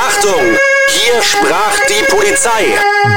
Achtung! 0.00 0.40
Hier 0.90 1.20
sprach 1.22 1.76
die 1.88 2.04
Polizei. 2.08 2.66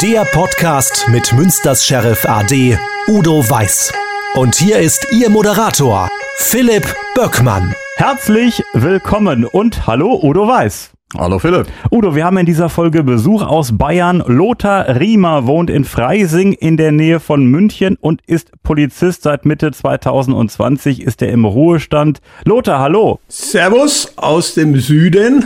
Der 0.01 0.25
Podcast 0.25 1.07
mit 1.09 1.31
Münsters 1.31 1.85
Sheriff 1.85 2.25
AD 2.25 2.75
Udo 3.07 3.47
Weiß. 3.47 3.93
Und 4.33 4.55
hier 4.55 4.79
ist 4.79 5.05
Ihr 5.11 5.29
Moderator, 5.29 6.09
Philipp 6.37 6.95
Böckmann. 7.13 7.75
Herzlich 7.97 8.63
willkommen 8.73 9.45
und 9.45 9.85
hallo 9.85 10.19
Udo 10.23 10.47
Weiß. 10.47 10.89
Hallo 11.17 11.39
Philipp. 11.39 11.67
Udo, 11.91 12.15
wir 12.15 12.23
haben 12.23 12.37
in 12.37 12.45
dieser 12.45 12.69
Folge 12.69 13.03
Besuch 13.03 13.41
aus 13.41 13.77
Bayern. 13.77 14.23
Lothar 14.25 14.97
Riemer 14.97 15.45
wohnt 15.45 15.69
in 15.69 15.83
Freising 15.83 16.53
in 16.53 16.77
der 16.77 16.93
Nähe 16.93 17.19
von 17.19 17.45
München 17.45 17.97
und 17.99 18.21
ist 18.27 18.51
Polizist 18.63 19.23
seit 19.23 19.45
Mitte 19.45 19.71
2020, 19.71 21.01
ist 21.01 21.21
er 21.21 21.29
im 21.29 21.43
Ruhestand. 21.43 22.21
Lothar, 22.45 22.79
hallo. 22.79 23.19
Servus 23.27 24.13
aus 24.15 24.53
dem 24.53 24.79
Süden, 24.79 25.45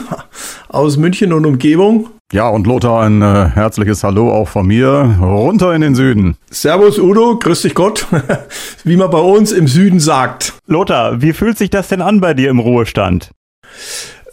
aus 0.70 0.98
München 0.98 1.34
und 1.34 1.48
Umgebung. 1.48 2.10
Ja, 2.32 2.48
und 2.50 2.68
Lothar, 2.68 3.02
ein 3.02 3.24
äh, 3.24 3.50
herzliches 3.50 4.04
Hallo 4.04 4.32
auch 4.32 4.48
von 4.48 4.68
mir. 4.68 5.18
Runter 5.20 5.74
in 5.74 5.82
den 5.82 5.96
Süden. 5.96 6.38
Servus 6.52 7.00
Udo, 7.00 7.40
grüß 7.40 7.64
dich 7.64 7.74
Gott, 7.74 8.06
wie 8.84 8.98
man 8.98 9.10
bei 9.10 9.20
uns 9.20 9.52
im 9.52 9.68
Süden 9.68 10.00
sagt. 10.00 10.54
Lothar, 10.68 11.24
wie 11.24 11.34
fühlt 11.34 11.58
sich 11.58 11.72
das 11.72 11.88
denn 11.88 12.02
an 12.02 12.22
bei 12.22 12.36
dir 12.36 12.52
im 12.52 12.60
Ruhestand? 12.60 13.32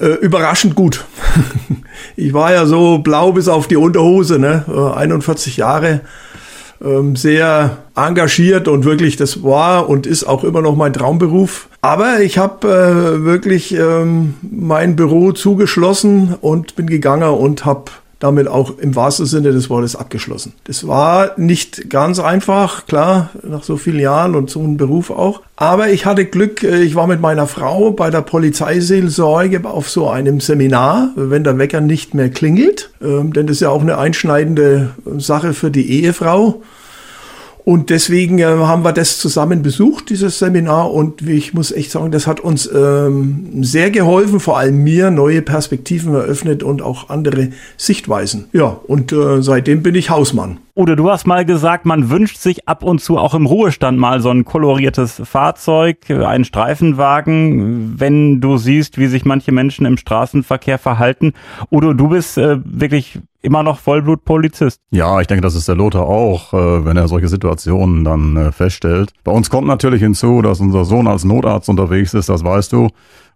Äh, 0.03 0.15
überraschend 0.15 0.75
gut. 0.75 1.05
Ich 2.17 2.33
war 2.33 2.53
ja 2.53 2.67
so 2.67 2.99
blau 2.99 3.33
bis 3.33 3.49
auf 3.49 3.69
die 3.69 3.77
Unterhose, 3.77 4.39
ne? 4.39 4.65
Äh, 4.69 4.99
41 4.99 5.57
Jahre, 5.57 6.01
ähm, 6.83 7.17
sehr 7.17 7.79
engagiert 7.95 8.69
und 8.69 8.85
wirklich, 8.85 9.17
das 9.17 9.43
war 9.43 9.89
und 9.89 10.07
ist 10.07 10.25
auch 10.25 10.45
immer 10.45 10.63
noch 10.63 10.77
mein 10.77 10.93
Traumberuf. 10.93 11.69
Aber 11.81 12.21
ich 12.21 12.39
habe 12.39 12.69
äh, 12.69 13.25
wirklich 13.25 13.75
ähm, 13.75 14.35
mein 14.43 14.97
Büro 14.97 15.33
zugeschlossen 15.33 16.35
und 16.41 16.77
bin 16.77 16.87
gegangen 16.87 17.31
und 17.31 17.65
habe 17.65 17.91
damit 18.23 18.47
auch 18.47 18.79
im 18.79 18.95
wahrsten 18.95 19.27
Sinne 19.27 19.51
des 19.51 19.69
Wortes 19.69 19.97
abgeschlossen. 19.97 20.53
Das 20.65 20.87
war 20.87 21.33
nicht 21.39 21.91
ganz 21.91 22.21
einfach, 22.21 22.87
klar, 22.87 23.31
nach 23.43 23.65
so 23.65 23.77
vielen 23.77 23.99
Jahren 23.99 24.37
und 24.37 24.49
so 24.49 24.61
einem 24.61 24.77
Beruf 24.77 25.11
auch. 25.11 25.41
Aber 25.57 25.89
ich 25.89 26.07
hatte 26.07 26.25
Glück, 26.25 26.63
äh, 26.63 26.83
ich 26.83 26.95
war 26.95 27.09
mit 27.09 27.21
meiner 27.21 27.49
Frau 27.49 27.91
bei 27.91 28.11
der 28.11 28.23
Polizeiseelsorge 28.23 29.65
auf 29.65 29.91
so 29.91 30.09
einem 30.09 30.41
Seminar, 30.41 31.11
wenn 31.17 31.43
der 31.43 31.59
Wecker 31.59 31.81
nicht 31.81 32.15
mehr 32.15 32.31
klingelt. 32.31 32.91
Ähm, 33.03 33.33
denn 33.33 33.49
das 33.49 33.57
ist 33.57 33.63
ja 33.63 33.71
auch 33.71 33.83
eine 33.83 33.99
einschneidende 33.99 34.91
Sache 35.19 35.53
für 35.53 35.73
die 35.73 35.91
Ehefrau. 36.03 36.63
Und 37.65 37.91
deswegen 37.91 38.39
äh, 38.39 38.45
haben 38.45 38.85
wir 38.85 38.93
das 38.93 39.19
zusammen 39.19 39.63
besucht, 39.63 40.11
dieses 40.11 40.39
Seminar. 40.39 40.93
Und 40.93 41.23
ich 41.23 41.55
muss 41.55 41.71
echt 41.71 41.91
sagen, 41.91 42.11
das 42.11 42.27
hat 42.27 42.41
uns 42.41 42.69
ähm, 42.73 43.63
sehr 43.63 43.91
geholfen, 43.91 44.41
vor 44.41 44.59
allem 44.59 44.83
mir 44.83 45.11
neue 45.11 45.43
Perspektiven 45.43 46.15
eröffnet 46.15 46.63
und 46.63 46.83
auch 46.83 47.09
andere 47.09 47.51
Sichtweisen. 47.77 48.47
Ja, 48.53 48.81
und 48.87 49.13
äh, 49.13 49.43
seitdem 49.43 49.83
bin 49.83 49.95
ich 49.95 50.11
Hausmann. 50.11 50.59
Udo, 50.75 50.95
du 50.95 51.11
hast 51.11 51.27
mal 51.27 51.45
gesagt, 51.45 51.85
man 51.85 52.09
wünscht 52.09 52.39
sich 52.39 52.67
ab 52.67 52.83
und 52.83 52.99
zu 52.99 53.19
auch 53.19 53.35
im 53.35 53.45
Ruhestand 53.45 53.99
mal 53.99 54.23
so 54.23 54.31
ein 54.31 54.47
koloriertes 54.47 55.21
Fahrzeug, 55.23 56.11
einen 56.11 56.47
Streifenwagen, 56.47 58.01
wenn 58.01 58.41
du 58.41 58.57
siehst, 58.57 58.97
wie 58.97 59.07
sich 59.07 59.27
manche 59.27 59.53
Menschen 59.53 59.85
im 59.85 59.99
Straßenverkehr 59.99 60.79
verhalten. 60.79 61.35
Udo, 61.71 61.93
du 61.93 62.09
bist 62.09 62.39
äh, 62.39 62.59
wirklich 62.65 63.19
immer 63.43 63.63
noch 63.63 63.81
Vollblutpolizist. 63.81 64.81
Ja, 64.93 65.21
ich 65.21 65.27
denke, 65.27 65.43
das 65.43 65.55
ist 65.55 65.69
der 65.69 65.75
Lothar 65.75 66.07
auch, 66.07 66.55
äh, 66.55 66.85
wenn 66.87 66.97
er 66.97 67.07
solche 67.07 67.29
Situationen 67.29 68.03
dann 68.05 68.37
äh, 68.37 68.53
feststellt. 68.53 69.13
Bei 69.25 69.33
uns 69.33 69.51
kommt 69.51 69.67
natürlich 69.67 70.01
hinzu, 70.01 70.41
dass 70.41 70.61
unser 70.61 70.87
Sohn 70.87 71.07
als 71.07 71.25
Notarzt 71.25 71.69
unterwegs 71.69 72.15
ist, 72.15 72.31
das 72.31 72.45
weißt 72.45 72.73
du. 72.73 72.89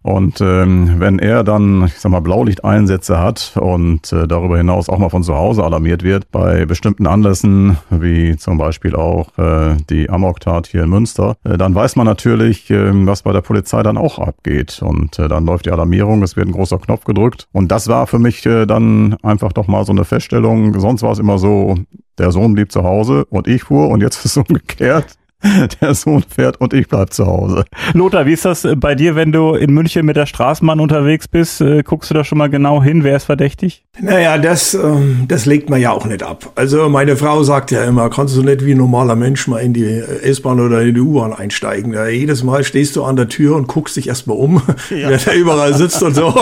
Und 0.03 0.39
ähm, 0.41 0.99
wenn 0.99 1.19
er 1.19 1.43
dann, 1.43 1.85
ich 1.85 1.99
sag 1.99 2.11
mal, 2.11 2.21
Blaulichteinsätze 2.21 3.19
hat 3.19 3.53
und 3.59 4.11
äh, 4.13 4.27
darüber 4.27 4.57
hinaus 4.57 4.89
auch 4.89 4.99
mal 4.99 5.09
von 5.09 5.23
zu 5.23 5.35
Hause 5.35 5.63
alarmiert 5.63 6.03
wird, 6.03 6.31
bei 6.31 6.65
bestimmten 6.65 7.07
Anlässen, 7.07 7.77
wie 7.89 8.37
zum 8.37 8.57
Beispiel 8.57 8.95
auch 8.95 9.37
äh, 9.37 9.75
die 9.89 10.09
Amok-Tat 10.09 10.67
hier 10.67 10.83
in 10.83 10.89
Münster, 10.89 11.35
äh, 11.43 11.57
dann 11.57 11.75
weiß 11.75 11.95
man 11.95 12.05
natürlich, 12.05 12.69
äh, 12.69 12.91
was 13.05 13.23
bei 13.23 13.33
der 13.33 13.41
Polizei 13.41 13.83
dann 13.83 13.97
auch 13.97 14.19
abgeht. 14.19 14.81
Und 14.81 15.19
äh, 15.19 15.27
dann 15.27 15.45
läuft 15.45 15.65
die 15.65 15.71
Alarmierung, 15.71 16.23
es 16.23 16.35
wird 16.35 16.47
ein 16.47 16.53
großer 16.53 16.77
Knopf 16.79 17.03
gedrückt. 17.03 17.47
Und 17.51 17.71
das 17.71 17.87
war 17.87 18.07
für 18.07 18.19
mich 18.19 18.45
äh, 18.45 18.65
dann 18.65 19.15
einfach 19.23 19.51
doch 19.53 19.67
mal 19.67 19.85
so 19.85 19.91
eine 19.91 20.05
Feststellung. 20.05 20.79
Sonst 20.79 21.01
war 21.01 21.11
es 21.11 21.19
immer 21.19 21.37
so, 21.37 21.75
der 22.17 22.31
Sohn 22.31 22.53
blieb 22.53 22.71
zu 22.71 22.83
Hause 22.83 23.25
und 23.25 23.47
ich 23.47 23.63
fuhr 23.63 23.89
und 23.89 24.01
jetzt 24.01 24.17
ist 24.25 24.25
es 24.25 24.37
umgekehrt. 24.37 25.17
der 25.81 25.93
Sohn 25.93 26.23
fährt 26.27 26.59
und 26.59 26.73
ich 26.73 26.87
bleib 26.87 27.13
zu 27.13 27.27
Hause. 27.27 27.65
Lothar, 27.93 28.25
wie 28.25 28.33
ist 28.33 28.45
das 28.45 28.65
äh, 28.65 28.75
bei 28.75 28.95
dir, 28.95 29.15
wenn 29.15 29.31
du 29.31 29.53
in 29.53 29.71
München 29.71 30.05
mit 30.05 30.15
der 30.15 30.25
Straßenbahn 30.25 30.79
unterwegs 30.79 31.27
bist? 31.27 31.61
Äh, 31.61 31.83
guckst 31.83 32.09
du 32.09 32.15
da 32.15 32.23
schon 32.23 32.39
mal 32.39 32.49
genau 32.49 32.81
hin? 32.81 33.03
Wer 33.03 33.15
ist 33.15 33.25
verdächtig? 33.25 33.83
Naja, 33.99 34.37
das, 34.37 34.73
ähm, 34.73 35.25
das 35.27 35.45
legt 35.45 35.69
man 35.69 35.79
ja 35.79 35.91
auch 35.91 36.05
nicht 36.05 36.23
ab. 36.23 36.51
Also 36.55 36.89
meine 36.89 37.17
Frau 37.17 37.43
sagt 37.43 37.69
ja 37.71 37.83
immer, 37.83 38.09
kannst 38.09 38.35
du 38.35 38.41
nicht 38.41 38.65
wie 38.65 38.71
ein 38.71 38.77
normaler 38.77 39.15
Mensch 39.15 39.47
mal 39.47 39.59
in 39.59 39.73
die 39.73 39.85
S-Bahn 39.85 40.59
oder 40.59 40.81
in 40.81 40.95
die 40.95 41.01
U-Bahn 41.01 41.33
einsteigen. 41.33 41.93
Ja, 41.93 42.07
jedes 42.07 42.43
Mal 42.43 42.63
stehst 42.63 42.95
du 42.95 43.03
an 43.03 43.15
der 43.15 43.27
Tür 43.27 43.55
und 43.55 43.67
guckst 43.67 43.95
dich 43.95 44.07
erstmal 44.07 44.37
um, 44.37 44.61
ja. 44.89 45.09
wer 45.09 45.17
da 45.17 45.33
überall 45.33 45.75
sitzt 45.75 46.01
und 46.01 46.15
so. 46.15 46.33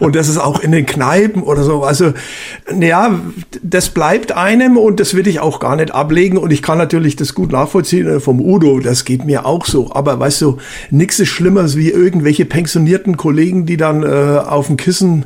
Und 0.00 0.14
das 0.14 0.28
ist 0.28 0.38
auch 0.38 0.60
in 0.60 0.72
den 0.72 0.84
Kneipen 0.84 1.42
oder 1.42 1.62
so. 1.62 1.84
Also, 1.84 2.12
ja, 2.78 3.18
das 3.62 3.88
bleibt 3.90 4.32
einem 4.32 4.76
und 4.76 5.00
das 5.00 5.14
will 5.14 5.26
ich 5.26 5.40
auch 5.40 5.58
gar 5.58 5.76
nicht 5.76 5.94
ablegen. 5.94 6.36
Und 6.36 6.52
ich 6.52 6.62
kann 6.62 6.76
natürlich 6.76 7.16
das 7.16 7.34
gut 7.34 7.52
nachvollziehen 7.52 8.06
äh, 8.06 8.20
vom 8.20 8.41
Udo, 8.42 8.80
das 8.80 9.04
geht 9.04 9.24
mir 9.24 9.46
auch 9.46 9.64
so. 9.66 9.92
Aber 9.92 10.18
weißt 10.18 10.42
du, 10.42 10.58
nichts 10.90 11.18
ist 11.20 11.28
schlimmer 11.28 11.72
wie 11.74 11.90
irgendwelche 11.90 12.44
pensionierten 12.44 13.16
Kollegen, 13.16 13.66
die 13.66 13.76
dann 13.76 14.02
äh, 14.02 14.06
auf 14.06 14.66
dem 14.66 14.76
Kissen 14.76 15.24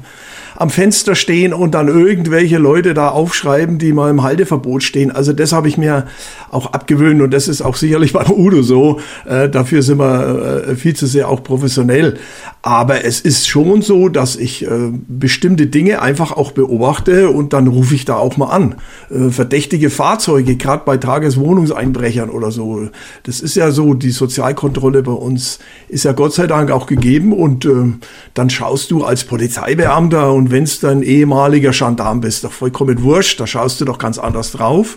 am 0.56 0.71
Fenster 0.71 1.15
stehen 1.15 1.53
und 1.53 1.75
dann 1.75 1.89
irgendwelche 1.89 2.59
Leute 2.59 2.94
da 2.94 3.09
aufschreiben, 3.09 3.78
die 3.78 3.93
mal 3.93 4.11
im 4.11 4.22
Halteverbot 4.22 4.83
stehen. 4.83 5.11
Also 5.11 5.33
das 5.33 5.53
habe 5.53 5.69
ich 5.69 5.78
mir 5.78 6.06
auch 6.50 6.72
abgewöhnt 6.72 7.21
und 7.22 7.33
das 7.33 7.49
ist 7.49 7.62
auch 7.62 7.77
sicherlich 7.77 8.12
beim 8.15 8.31
Udo 8.31 8.62
so. 8.62 9.00
Äh, 9.27 9.49
dafür 9.49 9.83
sind 9.83 9.99
wir 9.99 10.66
äh, 10.69 10.77
viel 10.77 10.95
zu 10.95 11.06
sehr 11.06 11.28
auch 11.28 11.43
professionell. 11.43 12.19
Aber 12.62 13.05
es 13.05 13.21
ist 13.21 13.49
schon 13.49 13.83
so, 13.83 14.09
dass 14.09 14.37
ich 14.37 14.66
äh, 14.66 14.91
bestimmte 15.09 15.66
Dinge 15.66 16.03
einfach 16.03 16.33
auch 16.33 16.53
beobachte 16.53 17.31
und 17.31 17.53
dann 17.53 17.69
rufe 17.69 17.95
ich 17.95 18.05
da 18.05 18.16
auch 18.16 18.37
mal 18.37 18.47
an. 18.47 18.77
Äh, 19.11 19.31
verdächtige 19.31 19.91
Fahrzeuge, 19.91 20.56
gerade 20.56 20.83
bei 20.84 20.97
Tageswohnungseinbrechern 20.97 22.31
oder 22.31 22.50
so. 22.50 22.89
Das 23.22 23.41
ist 23.41 23.55
ja 23.56 23.71
so, 23.71 23.95
die 23.95 24.11
Sozialkontrolle 24.11 25.03
bei 25.03 25.12
uns 25.12 25.59
ist 25.89 26.05
ja 26.05 26.12
Gott 26.12 26.34
sei 26.34 26.47
Dank 26.47 26.71
auch 26.71 26.87
gegeben 26.87 27.33
und 27.33 27.65
äh, 27.65 27.93
dann 28.34 28.50
schaust 28.50 28.91
du 28.91 29.05
als 29.05 29.25
Polizeibeamter 29.25 30.33
und 30.33 30.46
wenn 30.51 30.65
es 30.65 30.81
dann 30.81 31.03
ehemaliger 31.03 31.71
Gendarm 31.71 32.21
bist, 32.21 32.45
doch 32.45 32.53
vollkommen 32.53 33.03
wurscht, 33.03 33.41
da 33.41 33.47
schaust 33.47 33.81
du 33.81 33.84
doch 33.84 33.99
ganz 33.99 34.19
anders 34.19 34.53
drauf. 34.53 34.97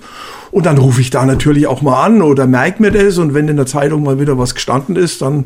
Und 0.52 0.66
dann 0.66 0.78
rufe 0.78 1.02
ich 1.02 1.10
da 1.10 1.26
natürlich 1.26 1.68
auch 1.68 1.82
mal 1.82 2.04
an 2.04 2.22
oder 2.22 2.48
merke 2.48 2.82
mir 2.82 2.92
das 2.92 3.18
und 3.18 3.34
wenn 3.34 3.48
in 3.48 3.58
der 3.58 3.68
Zeitung 3.68 4.04
mal 4.04 4.20
wieder 4.20 4.38
was 4.38 4.56
gestanden 4.56 4.96
ist, 4.96 5.22
dann 5.22 5.46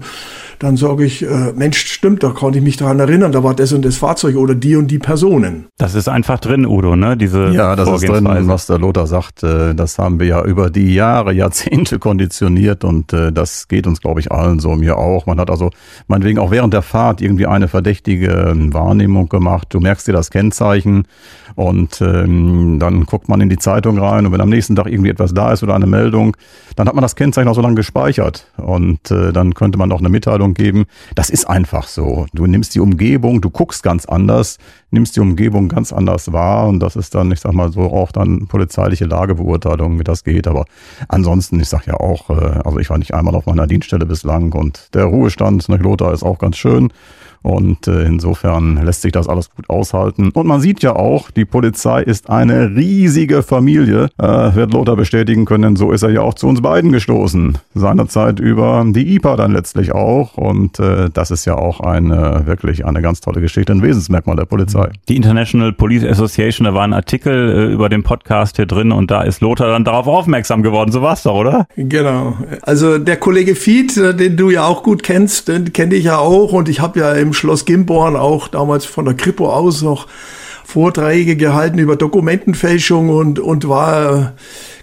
dann 0.59 0.77
sage 0.77 1.03
ich, 1.03 1.23
äh, 1.23 1.51
Mensch, 1.53 1.92
stimmt, 2.03 2.21
da 2.21 2.31
konnte 2.31 2.57
ich 2.57 2.63
mich 2.65 2.75
daran 2.75 2.99
erinnern, 2.99 3.31
da 3.31 3.45
war 3.45 3.53
das 3.53 3.71
und 3.71 3.85
das 3.85 3.95
Fahrzeug 3.95 4.35
oder 4.35 4.55
die 4.55 4.75
und 4.75 4.87
die 4.87 4.99
Personen. 4.99 5.67
Das 5.77 5.95
ist 5.95 6.09
einfach 6.09 6.37
drin, 6.37 6.65
Udo, 6.65 6.97
ne? 6.97 7.15
Diese 7.15 7.47
ja, 7.51 7.77
das 7.77 7.87
ist 7.87 8.09
drin, 8.09 8.27
was 8.27 8.67
der 8.67 8.77
Lothar 8.77 9.07
sagt. 9.07 9.41
Äh, 9.41 9.73
das 9.73 9.97
haben 9.97 10.19
wir 10.19 10.27
ja 10.27 10.43
über 10.43 10.69
die 10.69 10.93
Jahre, 10.93 11.31
Jahrzehnte 11.31 11.99
konditioniert 11.99 12.83
und 12.83 13.13
äh, 13.13 13.31
das 13.31 13.69
geht 13.69 13.87
uns, 13.87 14.01
glaube 14.01 14.19
ich, 14.19 14.33
allen 14.33 14.59
so, 14.59 14.75
mir 14.75 14.97
auch. 14.97 15.27
Man 15.27 15.39
hat 15.39 15.49
also 15.49 15.69
meinetwegen 16.07 16.39
auch 16.39 16.51
während 16.51 16.73
der 16.73 16.81
Fahrt 16.81 17.21
irgendwie 17.21 17.47
eine 17.47 17.69
verdächtige 17.69 18.53
Wahrnehmung 18.73 19.29
gemacht. 19.29 19.69
Du 19.69 19.79
merkst 19.79 20.05
dir 20.05 20.11
das 20.11 20.29
Kennzeichen 20.29 21.07
und 21.55 22.01
ähm, 22.01 22.79
dann 22.79 23.05
guckt 23.05 23.29
man 23.29 23.39
in 23.39 23.47
die 23.47 23.59
Zeitung 23.59 23.97
rein 23.97 24.25
und 24.25 24.33
wenn 24.33 24.41
am 24.41 24.49
nächsten 24.49 24.75
Tag 24.75 24.87
irgendwie 24.87 25.09
etwas 25.09 25.33
da 25.33 25.53
ist 25.53 25.63
oder 25.63 25.75
eine 25.75 25.87
Meldung, 25.87 26.35
dann 26.75 26.87
hat 26.87 26.95
man 26.95 27.01
das 27.01 27.15
Kennzeichen 27.15 27.47
auch 27.47 27.55
so 27.55 27.61
lange 27.61 27.75
gespeichert 27.75 28.47
und 28.57 29.09
äh, 29.09 29.31
dann 29.31 29.53
könnte 29.53 29.77
man 29.77 29.91
auch 29.93 29.99
eine 29.99 30.09
Mitteilung 30.09 30.53
geben. 30.53 30.85
Das 31.15 31.29
ist 31.29 31.47
einfach 31.47 31.87
so. 31.87 31.92
Du 31.95 32.45
nimmst 32.47 32.75
die 32.75 32.79
Umgebung, 32.79 33.41
du 33.41 33.49
guckst 33.49 33.83
ganz 33.83 34.05
anders, 34.05 34.57
nimmst 34.91 35.15
die 35.15 35.19
Umgebung 35.19 35.69
ganz 35.69 35.93
anders 35.93 36.31
wahr 36.31 36.67
und 36.67 36.79
das 36.79 36.95
ist 36.95 37.15
dann, 37.15 37.31
ich 37.31 37.39
sag 37.39 37.53
mal 37.53 37.71
so, 37.71 37.81
auch 37.81 38.11
dann 38.11 38.47
polizeiliche 38.47 39.05
Lagebeurteilung, 39.05 39.99
wie 39.99 40.03
das 40.03 40.23
geht. 40.23 40.47
Aber 40.47 40.65
ansonsten, 41.07 41.59
ich 41.59 41.69
sag 41.69 41.85
ja 41.87 41.95
auch, 41.95 42.29
äh, 42.29 42.61
also 42.63 42.79
ich 42.79 42.89
war 42.89 42.97
nicht 42.97 43.13
einmal 43.13 43.35
auf 43.35 43.45
meiner 43.45 43.67
Dienststelle 43.67 44.05
bislang 44.05 44.53
und 44.53 44.93
der 44.93 45.05
Ruhestand, 45.05 45.67
ne, 45.69 45.77
Lothar 45.77 46.13
ist 46.13 46.23
auch 46.23 46.39
ganz 46.39 46.57
schön. 46.57 46.91
Und 47.43 47.87
äh, 47.87 48.05
insofern 48.05 48.83
lässt 48.83 49.01
sich 49.01 49.11
das 49.11 49.27
alles 49.27 49.49
gut 49.49 49.69
aushalten. 49.69 50.31
Und 50.33 50.47
man 50.47 50.61
sieht 50.61 50.81
ja 50.81 50.95
auch, 50.95 51.29
die 51.29 51.43
Polizei 51.43 52.01
ist 52.01 52.29
eine 52.29 52.75
riesige 52.75 53.43
Familie, 53.43 54.09
äh, 54.17 54.55
wird 54.55 54.73
Lothar 54.73 54.95
bestätigen 54.95 55.43
können. 55.43 55.75
So 55.75 55.91
ist 55.91 56.03
er 56.03 56.09
ja 56.09 56.21
auch 56.21 56.35
zu 56.35 56.47
uns 56.47 56.61
beiden 56.61 56.93
gestoßen. 56.93 57.57
Seinerzeit 57.75 58.39
über 58.39 58.85
die 58.87 59.15
IPA 59.15 59.35
dann 59.35 59.51
letztlich 59.51 59.91
auch. 59.91 60.37
Und 60.37 60.79
äh, 60.79 61.09
das 61.13 61.31
ist 61.31 61.43
ja 61.43 61.55
auch 61.55 61.81
eine 61.81 62.43
wirklich 62.45 62.85
eine 62.85 63.01
ganz 63.01 63.19
tolle 63.19 63.41
Geschichte, 63.41 63.73
ein 63.73 63.81
Wesensmerkmal 63.81 64.37
der 64.37 64.45
Polizei. 64.45 64.89
Die 65.09 65.17
International 65.17 65.73
Police 65.73 66.05
Association, 66.05 66.65
da 66.65 66.73
war 66.73 66.83
ein 66.83 66.93
Artikel 66.93 67.69
äh, 67.69 67.73
über 67.73 67.89
den 67.89 68.03
Podcast 68.03 68.55
hier 68.55 68.67
drin 68.67 68.93
und 68.93 69.11
da 69.11 69.21
ist 69.21 69.41
Lothar 69.41 69.67
dann 69.67 69.83
darauf 69.83 70.07
aufmerksam 70.07 70.63
geworden. 70.63 70.93
So 70.93 71.01
war's 71.01 71.23
doch, 71.23 71.35
oder? 71.35 71.67
Genau. 71.75 72.37
Also 72.61 72.99
der 72.99 73.17
Kollege 73.17 73.55
Fied, 73.55 73.97
äh, 73.97 74.15
den 74.15 74.37
du 74.37 74.49
ja 74.49 74.63
auch 74.63 74.81
gut 74.83 75.03
kennst, 75.03 75.49
den 75.49 75.73
kenne 75.73 75.95
ich 75.95 76.05
ja 76.05 76.19
auch 76.19 76.53
und 76.53 76.69
ich 76.69 76.79
habe 76.79 76.99
ja 76.99 77.11
im 77.13 77.32
Schloss 77.33 77.65
Gimborn 77.65 78.15
auch 78.15 78.47
damals 78.47 78.85
von 78.85 79.05
der 79.05 79.13
Kripo 79.13 79.49
aus 79.51 79.81
noch 79.81 80.07
Vorträge 80.65 81.35
gehalten 81.35 81.77
über 81.77 81.95
Dokumentenfälschung 81.95 83.09
und, 83.09 83.39
und 83.39 83.67
war 83.67 84.33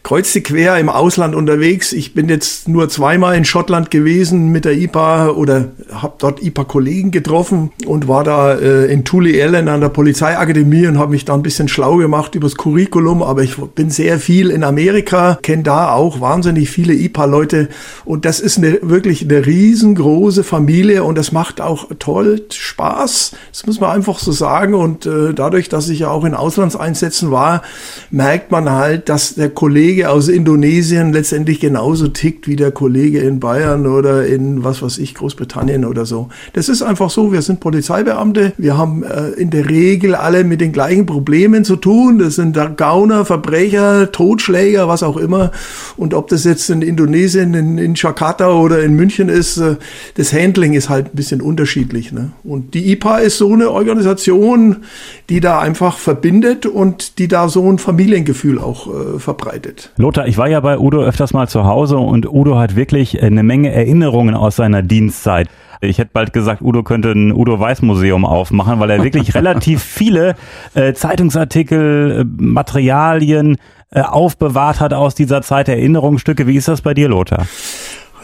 kreuzte 0.03 0.41
quer 0.41 0.79
im 0.79 0.89
Ausland 0.89 1.35
unterwegs. 1.35 1.93
Ich 1.93 2.15
bin 2.15 2.29
jetzt 2.29 2.69
nur 2.69 2.89
zweimal 2.89 3.37
in 3.37 3.45
Schottland 3.45 3.91
gewesen 3.91 4.49
mit 4.49 4.65
der 4.65 4.73
IPA 4.73 5.31
oder 5.31 5.69
habe 5.93 6.15
dort 6.19 6.43
IPA-Kollegen 6.43 7.11
getroffen 7.11 7.71
und 7.87 8.09
war 8.09 8.25
da 8.25 8.55
äh, 8.55 8.87
in 8.93 9.05
Tully 9.05 9.39
Ellen 9.39 9.69
an 9.69 9.81
der 9.81 9.91
Polizeiakademie 9.91 10.87
und 10.87 10.99
habe 10.99 11.13
mich 11.13 11.27
da 11.27 11.35
ein 11.35 11.43
bisschen 11.43 11.69
schlau 11.69 11.97
gemacht 11.97 12.35
übers 12.35 12.57
Curriculum. 12.57 13.23
Aber 13.23 13.43
ich 13.43 13.57
bin 13.57 13.91
sehr 13.91 14.19
viel 14.19 14.51
in 14.51 14.65
Amerika, 14.65 15.39
kenne 15.43 15.65
da 15.65 15.93
auch 15.93 16.21
wahnsinnig 16.21 16.71
viele 16.71 16.95
IPA-Leute 16.95 17.69
und 18.05 18.25
das 18.25 18.41
ist 18.41 18.59
eine, 18.59 18.79
wirklich 18.83 19.23
eine 19.23 19.45
riesengroße 19.45 20.45
Familie 20.45 21.05
und 21.05 21.19
das 21.19 21.31
macht 21.31 21.61
auch 21.61 21.89
toll 21.99 22.43
Spaß. 22.51 23.33
Das 23.53 23.67
muss 23.67 23.81
man 23.81 23.91
einfach 23.91 24.19
so 24.19 24.33
sagen 24.33 24.75
und 24.75 25.05
äh, 25.05 25.35
dadurch, 25.35 25.69
dass 25.69 25.89
ich 25.89 26.01
ja 26.01 26.11
auch 26.11 26.25
in 26.25 26.35
Auslandseinsätzen 26.35 27.31
war, 27.31 27.63
merkt 28.11 28.51
man 28.51 28.71
halt, 28.71 29.09
dass 29.09 29.35
der 29.35 29.51
Kollege 29.51 29.90
Kollege 29.91 30.09
aus 30.09 30.29
Indonesien 30.29 31.13
letztendlich 31.13 31.59
genauso 31.59 32.07
tickt 32.07 32.47
wie 32.47 32.55
der 32.55 32.71
Kollege 32.71 33.19
in 33.19 33.41
Bayern 33.41 33.89
oder 33.89 34.25
in 34.25 34.63
was 34.63 34.83
weiß 34.83 34.99
ich, 34.99 35.17
Großbritannien 35.17 35.85
oder 35.85 36.07
so. 36.07 36.29
Das 36.53 36.69
ist 36.69 36.81
einfach 36.81 37.11
so, 37.11 37.33
wir 37.33 37.43
sind 37.43 37.59
Polizeibeamte, 37.59 38.53
wir 38.57 38.79
haben 38.79 39.03
äh, 39.03 39.31
in 39.31 39.51
der 39.51 39.69
Regel 39.69 40.15
alle 40.15 40.45
mit 40.45 40.61
den 40.61 40.71
gleichen 40.71 41.07
Problemen 41.07 41.65
zu 41.65 41.75
tun. 41.75 42.21
Das 42.21 42.37
sind 42.37 42.57
Gauner, 42.77 43.25
Verbrecher, 43.25 44.13
Totschläger, 44.13 44.87
was 44.87 45.03
auch 45.03 45.17
immer. 45.17 45.51
Und 45.97 46.15
ob 46.15 46.29
das 46.29 46.45
jetzt 46.45 46.71
in 46.71 46.83
Indonesien, 46.83 47.55
in, 47.55 47.77
in 47.77 47.95
Jakarta 47.97 48.53
oder 48.53 48.85
in 48.85 48.95
München 48.95 49.29
ist, 49.29 49.57
äh, 49.57 49.75
das 50.15 50.33
Handling 50.33 50.75
ist 50.75 50.89
halt 50.89 51.07
ein 51.07 51.17
bisschen 51.17 51.41
unterschiedlich. 51.41 52.13
Ne? 52.13 52.31
Und 52.45 52.75
die 52.75 52.93
IPA 52.93 53.19
ist 53.19 53.39
so 53.39 53.53
eine 53.53 53.73
Organisation, 53.73 54.85
die 55.31 55.41
da 55.41 55.59
einfach 55.59 55.99
verbindet 55.99 56.65
und 56.65 57.19
die 57.19 57.27
da 57.27 57.49
so 57.49 57.69
ein 57.69 57.79
Familiengefühl 57.79 58.61
auch 58.61 58.87
äh, 58.87 59.19
verbreitet. 59.19 59.80
Lothar, 59.97 60.27
ich 60.27 60.39
war 60.39 60.49
ja 60.49 60.61
bei 60.61 60.79
Udo 60.79 61.03
öfters 61.03 61.33
mal 61.33 61.49
zu 61.49 61.65
Hause 61.65 61.99
und 61.99 62.27
Udo 62.27 62.59
hat 62.59 62.77
wirklich 62.77 63.23
eine 63.23 63.43
Menge 63.43 63.73
Erinnerungen 63.73 64.35
aus 64.35 64.57
seiner 64.57 64.83
Dienstzeit. 64.83 65.49
Ich 65.83 65.99
hätte 65.99 66.11
bald 66.13 66.33
gesagt, 66.33 66.61
Udo 66.61 66.83
könnte 66.83 67.13
ein 67.13 67.33
Udo 67.33 67.59
Weiß 67.59 67.81
Museum 67.83 68.27
aufmachen, 68.27 68.81
weil 68.81 68.91
er 68.91 69.03
wirklich 69.03 69.35
relativ 69.37 69.83
viele 69.83 70.35
äh, 70.75 70.93
Zeitungsartikel, 70.93 72.21
äh, 72.21 72.43
Materialien 72.43 73.57
äh, 73.91 74.03
aufbewahrt 74.03 74.81
hat 74.81 74.93
aus 74.93 75.15
dieser 75.15 75.43
Zeit, 75.43 75.69
Erinnerungsstücke. 75.69 76.47
Wie 76.47 76.57
ist 76.57 76.69
das 76.69 76.83
bei 76.83 76.95
dir, 76.95 77.09
Lothar? 77.09 77.47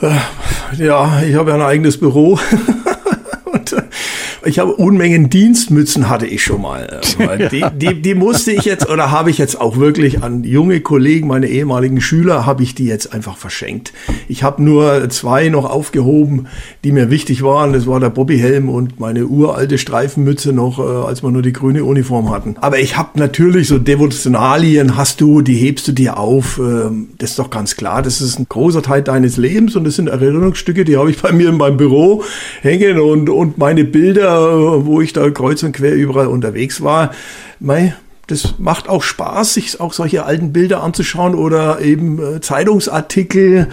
Äh, 0.03 0.85
ja, 0.85 1.23
ich 1.27 1.35
habe 1.35 1.51
ja 1.51 1.57
ein 1.57 1.63
eigenes 1.63 1.99
Büro. 1.99 2.39
und, 3.53 3.73
äh, 3.73 3.83
ich 4.45 4.59
habe 4.59 4.75
Unmengen 4.75 5.31
Dienstmützen 5.31 6.09
hatte 6.09 6.27
ich 6.27 6.43
schon 6.43 6.63
mal. 6.63 7.01
Die, 7.51 7.65
die, 7.75 8.03
die 8.03 8.15
musste 8.15 8.53
ich 8.53 8.65
jetzt 8.65 8.89
oder 8.89 9.11
habe 9.11 9.31
ich 9.31 9.39
jetzt 9.39 9.61
auch 9.61 9.77
wirklich 9.77 10.23
an 10.23 10.45
junge 10.45 10.81
Kollegen, 10.81 11.29
meine 11.29 11.49
ehemaligen 11.49 12.01
Schüler, 12.01 12.47
habe 12.47 12.63
ich 12.63 12.75
die 12.75 12.87
jetzt 12.87 13.13
einfach 13.13 13.37
verschenkt. 13.37 13.93
Ich 14.29 14.43
habe 14.43 14.63
nur 14.63 15.09
zwei 15.11 15.49
noch 15.49 15.65
aufgehoben, 15.65 16.47
die 16.85 16.93
mir 16.93 17.11
wichtig 17.11 17.43
waren. 17.43 17.73
Das 17.73 17.87
war 17.87 18.01
der 18.01 18.11
Bobbyhelm 18.11 18.69
und 18.69 19.01
meine 19.01 19.27
uralte 19.27 19.79
Streifenmütze 19.79 20.53
noch, 20.53 20.79
äh, 20.79 21.07
als 21.07 21.23
wir 21.23 21.31
nur 21.31 21.43
die 21.43 21.53
grüne 21.53 21.85
Uniform 21.85 22.31
hatten. 22.31 22.57
Aber 22.61 22.79
ich 22.79 22.97
habe 22.97 23.19
natürlich 23.19 23.69
so 23.69 23.79
Devotionalien, 23.79 24.97
hast 24.97 25.21
du, 25.21 25.43
die 25.43 25.57
hebst 25.57 25.89
du 25.89 25.93
dir 25.93 26.19
auf. 26.19 26.59
Ähm, 26.59 27.09
das 27.19 27.31
ist 27.31 27.39
doch 27.39 27.51
ganz 27.51 27.77
klar. 27.77 28.03
Das 28.03 28.21
ist 28.21 28.39
ein 28.39 28.47
großer 28.49 28.83
Teil 28.83 29.03
deines 29.03 29.37
Lebens 29.37 29.77
und 29.77 29.85
das 29.85 29.97
sind 29.97 30.09
Erinnerungsstücke, 30.09 30.85
die 30.85 30.97
habe 30.97 31.11
ich 31.11 31.21
bei 31.21 31.33
mir 31.33 31.49
in 31.49 31.57
meinem 31.57 31.77
Büro 31.77 32.23
hängen 32.63 32.99
und, 32.99 33.29
und 33.29 33.59
meine 33.59 33.85
Bilder 33.85 34.36
wo 34.39 35.01
ich 35.01 35.13
da 35.13 35.29
kreuz 35.31 35.63
und 35.63 35.73
quer 35.73 35.95
überall 35.95 36.27
unterwegs 36.27 36.83
war. 36.83 37.13
Mei, 37.61 37.95
das 38.27 38.55
macht 38.59 38.89
auch 38.89 39.03
Spaß, 39.03 39.55
sich 39.55 39.81
auch 39.81 39.93
solche 39.93 40.25
alten 40.25 40.53
Bilder 40.53 40.83
anzuschauen 40.83 41.35
oder 41.35 41.81
eben 41.81 42.37
äh, 42.37 42.41
Zeitungsartikel 42.41 43.69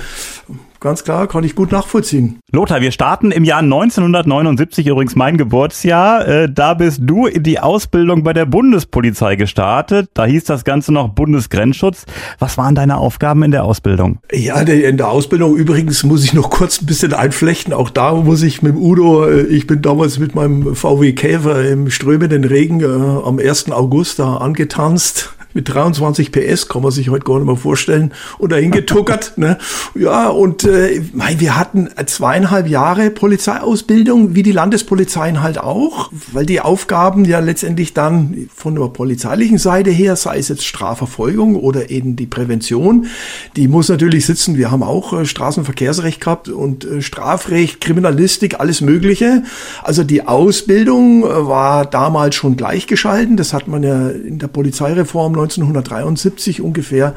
ganz 0.83 1.03
klar, 1.03 1.27
kann 1.27 1.43
ich 1.43 1.55
gut 1.55 1.71
nachvollziehen. 1.71 2.39
Lothar, 2.51 2.81
wir 2.81 2.91
starten 2.91 3.31
im 3.31 3.43
Jahr 3.43 3.59
1979, 3.59 4.85
übrigens 4.85 5.15
mein 5.15 5.37
Geburtsjahr. 5.37 6.27
Äh, 6.27 6.49
da 6.51 6.75
bist 6.75 6.99
du 7.01 7.25
in 7.25 7.41
die 7.41 7.59
Ausbildung 7.59 8.23
bei 8.23 8.33
der 8.33 8.45
Bundespolizei 8.45 9.35
gestartet. 9.35 10.09
Da 10.13 10.25
hieß 10.25 10.43
das 10.43 10.65
Ganze 10.65 10.93
noch 10.93 11.09
Bundesgrenzschutz. 11.09 12.05
Was 12.37 12.57
waren 12.57 12.75
deine 12.75 12.97
Aufgaben 12.97 13.41
in 13.43 13.51
der 13.51 13.63
Ausbildung? 13.63 14.19
Ja, 14.31 14.59
in 14.59 14.97
der 14.97 15.07
Ausbildung 15.07 15.55
übrigens 15.55 16.03
muss 16.03 16.23
ich 16.25 16.33
noch 16.33 16.49
kurz 16.49 16.81
ein 16.81 16.85
bisschen 16.85 17.13
einflechten. 17.13 17.73
Auch 17.73 17.89
da 17.89 18.13
muss 18.13 18.43
ich 18.43 18.61
mit 18.61 18.75
Udo, 18.75 19.25
äh, 19.25 19.43
ich 19.43 19.65
bin 19.65 19.81
damals 19.81 20.19
mit 20.19 20.35
meinem 20.35 20.75
VW 20.75 21.13
Käfer 21.13 21.67
im 21.67 21.89
strömenden 21.89 22.43
Regen 22.43 22.81
äh, 22.81 22.85
am 22.85 23.39
1. 23.39 23.71
August 23.71 24.19
da 24.19 24.35
angetanzt 24.37 25.32
mit 25.53 25.73
23 25.73 26.31
PS, 26.31 26.67
kann 26.67 26.81
man 26.81 26.91
sich 26.91 27.09
heute 27.09 27.25
gar 27.25 27.37
nicht 27.37 27.47
mehr 27.47 27.55
vorstellen, 27.55 28.13
und 28.37 28.51
dahin 28.51 28.71
getuckert. 28.71 29.33
ne? 29.37 29.57
Ja, 29.95 30.29
und 30.29 30.63
äh, 30.63 31.01
wir 31.37 31.57
hatten 31.57 31.89
zweieinhalb 32.05 32.67
Jahre 32.67 33.09
Polizeiausbildung, 33.09 34.35
wie 34.35 34.43
die 34.43 34.51
Landespolizeien 34.51 35.41
halt 35.41 35.57
auch, 35.57 36.11
weil 36.31 36.45
die 36.45 36.61
Aufgaben 36.61 37.25
ja 37.25 37.39
letztendlich 37.39 37.93
dann 37.93 38.47
von 38.53 38.75
der 38.75 38.87
polizeilichen 38.87 39.57
Seite 39.57 39.91
her, 39.91 40.15
sei 40.15 40.37
es 40.37 40.49
jetzt 40.49 40.65
Strafverfolgung 40.65 41.55
oder 41.55 41.89
eben 41.89 42.15
die 42.15 42.25
Prävention, 42.25 43.07
die 43.55 43.67
muss 43.67 43.89
natürlich 43.89 44.25
sitzen. 44.25 44.57
Wir 44.57 44.71
haben 44.71 44.83
auch 44.83 45.13
äh, 45.13 45.25
Straßenverkehrsrecht 45.25 46.21
gehabt 46.21 46.49
und 46.49 46.85
äh, 46.85 47.01
Strafrecht, 47.01 47.81
Kriminalistik, 47.81 48.59
alles 48.59 48.81
Mögliche. 48.81 49.43
Also 49.83 50.03
die 50.03 50.27
Ausbildung 50.27 51.23
äh, 51.23 51.47
war 51.47 51.85
damals 51.85 52.35
schon 52.35 52.57
gleichgeschalten. 52.57 53.37
Das 53.37 53.53
hat 53.53 53.67
man 53.67 53.83
ja 53.83 54.09
in 54.09 54.39
der 54.39 54.47
Polizeireform 54.47 55.33
1973 55.43 56.61
ungefähr 56.61 57.13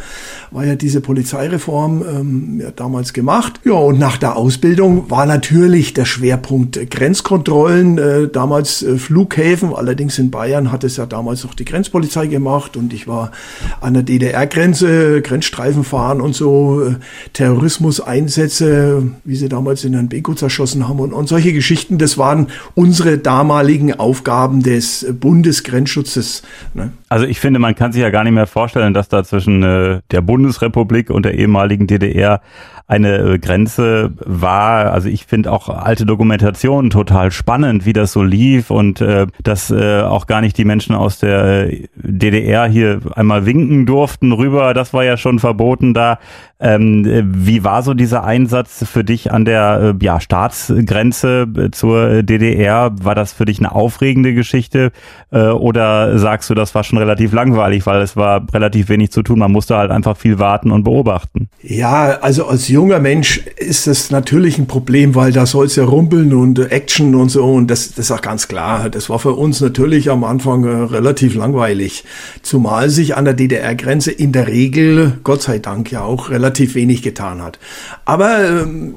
war 0.50 0.64
ja 0.64 0.75
diese 0.76 1.00
Polizeireform 1.00 2.02
ähm, 2.02 2.61
ja, 2.61 2.70
damals 2.70 3.12
gemacht. 3.12 3.61
Ja, 3.64 3.73
und 3.73 3.99
nach 3.99 4.17
der 4.17 4.37
Ausbildung 4.37 5.11
war 5.11 5.26
natürlich 5.26 5.94
der 5.94 6.05
Schwerpunkt 6.05 6.90
Grenzkontrollen, 6.90 7.99
äh, 7.99 8.28
damals 8.28 8.82
äh, 8.82 8.99
Flughäfen. 8.99 9.75
Allerdings 9.75 10.19
in 10.19 10.31
Bayern 10.31 10.73
hat 10.73 10.84
es 10.84 10.96
ja 10.96 11.06
damals 11.06 11.44
noch 11.44 11.55
die 11.55 11.64
Grenzpolizei 11.64 12.26
gemacht 12.26 12.76
und 12.76 12.93
ich 12.93 13.06
war 13.08 13.32
an 13.81 13.94
der 13.94 14.02
DDR-Grenze, 14.02 15.22
Grenzstreifen 15.22 15.84
fahren 15.84 16.20
und 16.20 16.34
so, 16.34 16.82
äh, 16.82 16.94
Terrorismuseinsätze, 17.32 19.02
wie 19.25 19.37
sie 19.37 19.49
damals 19.49 19.84
in 19.84 19.93
Herrn 19.93 20.08
Beko 20.08 20.34
zerschossen 20.34 20.88
haben 20.88 21.00
und, 21.00 21.12
und 21.12 21.29
solche 21.29 21.52
Geschichten. 21.52 21.99
Das 21.99 22.19
waren 22.19 22.49
unsere 22.75 23.19
damaligen 23.19 23.93
Aufgaben 23.94 24.62
des 24.62 25.06
Bundesgrenzschutzes. 25.19 26.43
Ne? 26.75 26.93
Also 27.08 27.27
ich 27.27 27.41
finde, 27.41 27.58
man 27.60 27.74
kann 27.74 27.93
sich 27.93 28.03
ja 28.03 28.10
gar 28.17 28.25
nicht 28.25 28.32
mehr 28.32 28.46
vorstellen, 28.46 28.94
dass 28.94 29.11
da 29.11 29.25
zwischen 29.25 29.63
äh, 29.63 30.01
der 30.11 30.23
Bundesrepublik 30.23 31.11
und 31.11 31.27
der 31.27 31.35
ehemaligen 31.35 31.87
DDR 31.87 32.41
eine 32.87 33.19
äh, 33.19 33.39
Grenze 33.39 34.13
war. 34.25 34.93
Also 34.93 35.08
ich 35.08 35.27
finde 35.27 35.53
auch 35.53 35.69
alte 35.69 36.06
Dokumentationen 36.06 36.91
total 36.91 37.31
spannend, 37.31 37.85
wie 37.85 37.93
das 37.93 38.13
so 38.13 38.23
lief 38.23 38.70
und 38.70 39.01
äh, 39.01 39.27
dass 39.43 39.70
äh, 39.70 40.01
auch 40.01 40.27
gar 40.27 40.41
nicht 40.41 40.56
die 40.56 40.65
Menschen 40.65 40.94
aus 40.94 41.19
der 41.19 41.73
äh, 41.73 41.89
DDR 41.96 42.67
hier 42.67 43.01
einmal 43.15 43.44
winken 43.44 43.87
durften 43.87 44.32
rüber. 44.32 44.73
Das 44.73 44.94
war 44.94 45.05
ja 45.05 45.17
schon 45.17 45.39
verboten 45.39 45.94
da. 45.94 46.19
Ähm, 46.58 47.05
wie 47.35 47.65
war 47.65 47.82
so 47.82 47.93
dieser 47.93 48.25
Einsatz 48.25 48.82
für 48.91 49.05
dich 49.05 49.31
an 49.31 49.44
der 49.44 49.94
äh, 50.01 50.05
ja, 50.05 50.20
Staatsgrenze 50.20 51.46
äh, 51.55 51.70
zur 51.70 52.23
DDR? 52.23 52.93
War 53.03 53.15
das 53.15 53.35
für 53.35 53.44
dich 53.44 53.58
eine 53.58 53.75
aufregende 53.75 54.32
Geschichte 54.32 54.91
äh, 55.32 55.49
oder 55.49 56.19
sagst 56.19 56.49
du, 56.49 56.55
das 56.55 56.75
war 56.75 56.82
schon 56.82 56.99
relativ 56.99 57.35
langweilig, 57.35 57.85
weil 57.85 58.01
es 58.06 58.17
war 58.17 58.46
relativ 58.53 58.89
wenig 58.89 59.10
zu 59.10 59.22
tun? 59.22 59.39
Man 59.39 59.53
musste 59.53 59.77
halt 59.77 59.91
einfach 59.91 60.17
viel 60.17 60.39
warten 60.39 60.70
und 60.70 60.84
beobachten. 60.84 61.48
Ja, 61.63 62.19
also 62.20 62.46
als 62.46 62.69
junger 62.69 63.01
Mensch 63.01 63.39
ist 63.56 63.86
das 63.86 64.10
natürlich 64.10 64.58
ein 64.58 64.67
Problem, 64.67 65.15
weil 65.15 65.32
da 65.32 65.46
soll 65.46 65.67
es 65.67 65.77
ja 65.77 65.84
rumpeln 65.84 66.32
und 66.32 66.58
Action 66.58 67.15
und 67.15 67.29
so 67.29 67.44
und 67.44 67.69
das, 67.69 67.91
das 67.91 68.06
ist 68.06 68.10
auch 68.10 68.22
ganz 68.22 68.48
klar. 68.48 68.89
Das 68.89 69.10
war 69.10 69.19
für 69.19 69.32
uns 69.32 69.60
natürlich 69.60 70.10
am 70.10 70.25
Anfang 70.25 70.65
äh, 70.65 70.69
relativ 70.69 71.34
langweilig, 71.34 72.05
zumal 72.43 72.89
sich 72.91 73.17
an 73.17 73.25
der 73.25 73.34
DDR-Grenze 73.34 74.13
in 74.13 74.32
der 74.32 74.46
Regel, 74.46 75.19
Gott 75.25 75.43
sei 75.43 75.58
Dank 75.58 75.91
ja 75.91 76.03
auch 76.03 76.31
relativ 76.31 76.75
wenig 76.75 77.03
getan 77.03 77.43
hat. 77.43 77.58
Aber 78.05 78.48
ähm, 78.48 78.94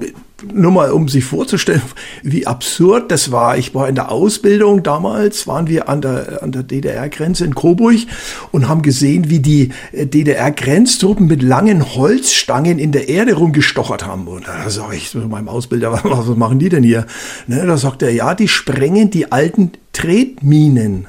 nur 0.53 0.72
mal, 0.72 0.91
um 0.91 1.08
sich 1.08 1.25
vorzustellen, 1.25 1.81
wie 2.24 2.48
absurd 2.48 3.12
das 3.12 3.31
war. 3.31 3.58
Ich 3.58 3.74
war 3.74 3.88
in 3.89 3.96
der 3.96 4.12
Ausbildung 4.12 4.84
damals, 4.84 5.48
waren 5.48 5.67
wir 5.67 5.89
an 5.89 6.01
der, 6.01 6.43
an 6.43 6.51
der 6.51 6.63
DDR-Grenze 6.63 7.46
in 7.46 7.55
Coburg 7.55 7.98
und 8.51 8.67
haben 8.67 8.81
gesehen, 8.81 9.29
wie 9.29 9.39
die 9.39 9.69
äh, 9.91 10.05
DDR-Grenztruppen 10.05 11.27
mit 11.27 11.41
langen 11.41 11.96
Holzstangen 11.96 12.79
in 12.79 12.91
der 12.91 13.10
Erde 13.10 13.34
rumgestochert 13.34 14.05
haben. 14.05 14.27
Und 14.27 14.48
da 14.48 14.69
sage 14.69 14.96
ich 14.96 15.10
zu 15.10 15.19
meinem 15.19 15.50
Ausbilder, 15.50 15.91
was 16.03 16.27
machen 16.36 16.60
die 16.60 16.69
denn 16.69 16.84
hier? 16.84 17.05
Ne, 17.48 17.65
da 17.65 17.77
sagt 17.77 18.01
er, 18.01 18.12
ja, 18.12 18.36
die 18.36 18.48
sprengen 18.48 19.10
die 19.10 19.31
alten 19.31 19.72
Tretminen 19.93 21.08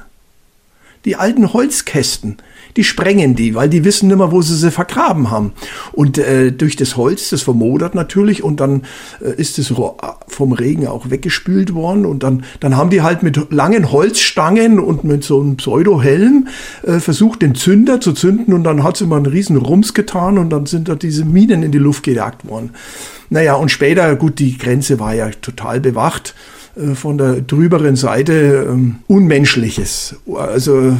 Die 1.05 1.15
alten 1.15 1.53
Holzkästen 1.53 2.37
die 2.77 2.83
sprengen 2.83 3.35
die, 3.35 3.55
weil 3.55 3.69
die 3.69 3.83
wissen 3.83 4.07
mehr, 4.07 4.31
wo 4.31 4.41
sie 4.41 4.55
sie 4.55 4.71
vergraben 4.71 5.31
haben. 5.31 5.53
Und 5.91 6.17
äh, 6.17 6.51
durch 6.51 6.75
das 6.75 6.97
Holz, 6.97 7.29
das 7.29 7.41
vermodert 7.41 7.95
natürlich 7.95 8.43
und 8.43 8.59
dann 8.59 8.83
äh, 9.21 9.33
ist 9.35 9.59
es 9.59 9.73
vom 10.27 10.51
Regen 10.53 10.87
auch 10.87 11.09
weggespült 11.09 11.73
worden 11.73 12.05
und 12.05 12.23
dann, 12.23 12.43
dann 12.59 12.77
haben 12.77 12.89
die 12.89 13.01
halt 13.01 13.23
mit 13.23 13.51
langen 13.51 13.91
Holzstangen 13.91 14.79
und 14.79 15.03
mit 15.03 15.23
so 15.23 15.41
einem 15.41 15.57
Pseudohelm 15.57 16.47
äh, 16.83 16.99
versucht, 16.99 17.41
den 17.41 17.55
Zünder 17.55 18.01
zu 18.01 18.13
zünden 18.13 18.53
und 18.53 18.63
dann 18.63 18.83
hat 18.83 18.97
sie 18.97 19.05
mal 19.05 19.17
einen 19.17 19.25
riesen 19.25 19.57
Rums 19.57 19.93
getan 19.93 20.37
und 20.37 20.49
dann 20.49 20.65
sind 20.65 20.87
da 20.87 20.95
diese 20.95 21.25
Minen 21.25 21.63
in 21.63 21.71
die 21.71 21.77
Luft 21.77 22.03
gejagt 22.03 22.47
worden. 22.47 22.71
Naja, 23.29 23.55
und 23.55 23.71
später, 23.71 24.15
gut, 24.15 24.39
die 24.39 24.57
Grenze 24.57 24.99
war 24.99 25.13
ja 25.13 25.29
total 25.29 25.79
bewacht. 25.79 26.35
Äh, 26.75 26.95
von 26.95 27.17
der 27.17 27.41
drüberen 27.41 27.95
Seite 27.95 28.67
ähm, 28.69 28.97
Unmenschliches. 29.07 30.15
Also 30.33 30.97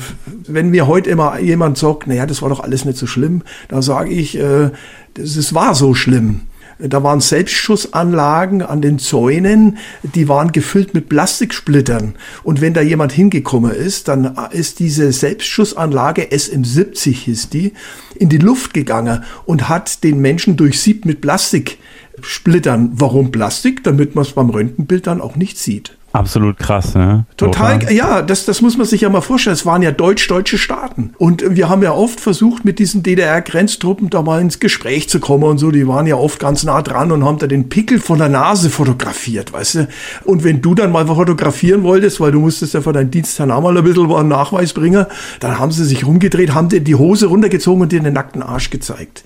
wenn 0.48 0.70
mir 0.70 0.88
heute 0.88 1.10
immer 1.10 1.40
jemand 1.40 1.78
sagt, 1.78 2.08
naja, 2.08 2.26
das 2.26 2.42
war 2.42 2.50
doch 2.50 2.60
alles 2.60 2.86
nicht 2.86 2.98
so 2.98 3.08
schlimm, 3.08 3.42
da 3.70 3.82
sage 3.82 4.12
ich, 4.12 4.38
äh, 4.38 4.72
es 5.18 5.54
war 5.54 5.76
so 5.76 5.94
schlimm. 5.94 6.42
Da 6.80 7.04
waren 7.04 7.22
Selbstschussanlagen 7.22 8.64
an 8.64 8.82
den 8.82 8.98
Zäunen, 8.98 9.78
die 10.02 10.28
waren 10.28 10.52
gefüllt 10.52 10.96
mit 10.96 11.10
Plastiksplittern. 11.10 12.16
Und 12.42 12.60
wenn 12.60 12.74
da 12.74 12.82
jemand 12.82 13.12
hingekommen 13.12 13.72
ist, 13.72 14.08
dann 14.08 14.36
ist 14.50 14.80
diese 14.80 15.12
Selbstschussanlage 15.12 16.24
SM70 16.24 17.12
hieß 17.12 17.50
die, 17.50 17.74
in 18.16 18.30
die 18.30 18.40
Luft 18.40 18.74
gegangen 18.74 19.24
und 19.46 19.70
hat 19.70 20.04
den 20.04 20.22
Menschen 20.22 20.58
durchsiebt 20.58 21.06
mit 21.06 21.22
Plastik 21.22 21.78
splittern. 22.26 22.92
Warum 22.94 23.32
Plastik? 23.32 23.84
Damit 23.84 24.16
man 24.16 24.24
es 24.24 24.34
beim 24.34 24.50
Röntgenbild 24.50 25.08
dann 25.08 25.22
auch 25.22 25.36
nicht 25.36 25.58
sieht. 25.58 25.98
Absolut 26.14 26.58
krass, 26.58 26.94
ne? 26.94 27.26
Total, 27.38 27.80
Total. 27.80 27.96
ja, 27.96 28.22
das, 28.22 28.44
das 28.44 28.62
muss 28.62 28.78
man 28.78 28.86
sich 28.86 29.02
ja 29.02 29.10
mal 29.10 29.22
vorstellen. 29.22 29.54
Es 29.54 29.66
waren 29.66 29.82
ja 29.82 29.92
deutsch-deutsche 29.92 30.58
Staaten. 30.58 31.14
Und 31.18 31.56
wir 31.56 31.70
haben 31.70 31.82
ja 31.84 31.94
oft 31.94 32.20
versucht, 32.20 32.66
mit 32.66 32.80
diesen 32.80 33.02
DDR-Grenztruppen 33.02 34.10
da 34.10 34.22
mal 34.22 34.42
ins 34.42 34.60
Gespräch 34.60 35.08
zu 35.08 35.22
kommen 35.22 35.46
und 35.46 35.58
so. 35.58 35.72
Die 35.72 35.88
waren 35.88 36.08
ja 36.08 36.16
oft 36.16 36.40
ganz 36.40 36.64
nah 36.64 36.82
dran 36.82 37.14
und 37.14 37.24
haben 37.24 37.38
da 37.38 37.48
den 37.48 37.70
Pickel 37.70 38.02
von 38.02 38.18
der 38.18 38.28
Nase 38.28 38.70
fotografiert, 38.70 39.54
weißt 39.54 39.76
du? 39.76 39.88
Und 40.26 40.44
wenn 40.44 40.62
du 40.62 40.76
dann 40.76 40.92
mal 40.92 41.08
fotografieren 41.08 41.84
wolltest, 41.84 42.20
weil 42.20 42.34
du 42.34 42.42
musstest 42.42 42.74
ja 42.74 42.82
für 42.82 42.92
deinen 42.92 43.12
Dienstherrn 43.12 43.52
auch 43.52 43.62
mal 43.62 43.78
ein 43.78 43.84
bisschen 43.84 44.12
einen 44.12 44.28
Nachweis 44.28 44.74
bringen, 44.74 45.06
dann 45.40 45.60
haben 45.60 45.72
sie 45.72 45.86
sich 45.86 46.06
rumgedreht, 46.06 46.54
haben 46.54 46.68
dir 46.68 46.82
die 46.82 46.96
Hose 46.96 47.28
runtergezogen 47.28 47.84
und 47.84 47.92
dir 47.94 48.02
den 48.02 48.14
nackten 48.14 48.42
Arsch 48.42 48.70
gezeigt. 48.70 49.24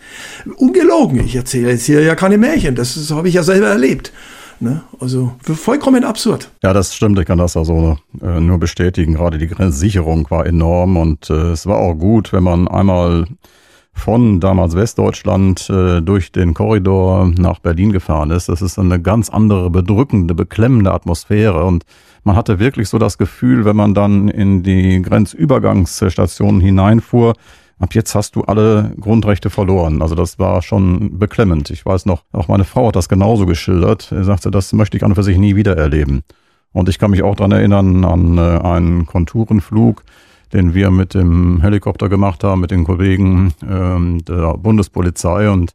Ungelogen. 0.58 1.26
Ich 1.26 1.36
erzähle 1.36 1.72
jetzt 1.72 1.86
hier 1.86 2.04
ja 2.04 2.14
keine 2.14 2.38
Märchen. 2.38 2.76
Das, 2.76 2.94
das 2.94 3.10
habe 3.10 3.28
ich 3.28 3.34
ja 3.34 3.42
selber 3.42 3.70
erlebt. 3.70 4.12
Ne? 4.60 4.82
Also 5.00 5.34
vollkommen 5.42 6.04
absurd. 6.04 6.50
Ja, 6.64 6.74
das 6.74 6.96
stimmt. 6.96 7.20
Ich 7.20 7.26
kann 7.26 7.38
das 7.38 7.58
also 7.58 7.98
äh, 8.22 8.40
nur 8.40 8.58
bestätigen. 8.58 9.14
Gerade 9.14 9.38
die 9.38 9.48
Grenzsicherung 9.48 10.30
war 10.30 10.46
enorm 10.46 10.98
und 10.98 11.30
äh, 11.30 11.52
es 11.52 11.66
war 11.66 11.78
auch 11.78 11.96
gut, 11.96 12.34
wenn 12.34 12.44
man 12.44 12.68
einmal 12.68 13.26
von 13.94 14.40
damals 14.40 14.76
Westdeutschland 14.76 15.70
äh, 15.70 16.02
durch 16.02 16.32
den 16.32 16.54
Korridor 16.54 17.32
nach 17.38 17.60
Berlin 17.60 17.92
gefahren 17.92 18.30
ist. 18.32 18.50
Das 18.50 18.62
ist 18.62 18.78
eine 18.78 19.02
ganz 19.02 19.30
andere, 19.30 19.70
bedrückende, 19.70 20.36
beklemmende 20.36 20.92
Atmosphäre 20.92 21.64
und 21.64 21.86
man 22.24 22.36
hatte 22.36 22.60
wirklich 22.60 22.90
so 22.90 22.98
das 22.98 23.18
Gefühl, 23.18 23.66
wenn 23.66 23.76
man 23.76 23.94
dann 23.94 24.28
in 24.28 24.64
die 24.64 25.02
Grenzübergangsstationen 25.02 26.60
hineinfuhr, 26.60 27.36
ab 27.80 27.94
jetzt 27.94 28.16
hast 28.16 28.36
du 28.36 28.42
alle 28.44 28.94
Grundrechte 29.00 29.50
verloren. 29.50 30.02
Also 30.02 30.16
das 30.16 30.40
war 30.40 30.62
schon 30.62 31.20
beklemmend. 31.20 31.70
Ich 31.70 31.86
weiß 31.86 32.06
noch, 32.06 32.24
auch 32.32 32.48
meine 32.48 32.64
Frau 32.64 32.88
hat 32.88 32.96
das 32.96 33.10
genauso 33.10 33.46
geschildert. 33.46 34.12
Er 34.12 34.24
sagte, 34.24 34.52
das 34.52 34.74
möchte 34.74 34.98
ich 34.98 35.04
an 35.04 35.12
und 35.12 35.16
für 35.16 35.24
sich 35.24 35.38
nie 35.38 35.56
wieder 35.56 35.78
erleben. 35.78 36.24
Und 36.72 36.90
ich 36.90 37.00
kann 37.00 37.12
mich 37.12 37.24
auch 37.24 37.36
dran 37.36 37.52
erinnern 37.52 38.04
an 38.04 38.38
äh, 38.38 38.42
einen 38.42 39.06
Konturenflug, 39.06 40.04
den 40.54 40.74
wir 40.74 40.92
mit 40.92 41.14
dem 41.14 41.62
Helikopter 41.62 42.10
gemacht 42.10 42.44
haben, 42.44 42.62
mit 42.62 42.72
den 42.72 42.84
Kollegen 42.84 43.54
ähm, 43.70 44.24
der 44.26 44.58
Bundespolizei. 44.58 45.50
Und 45.50 45.74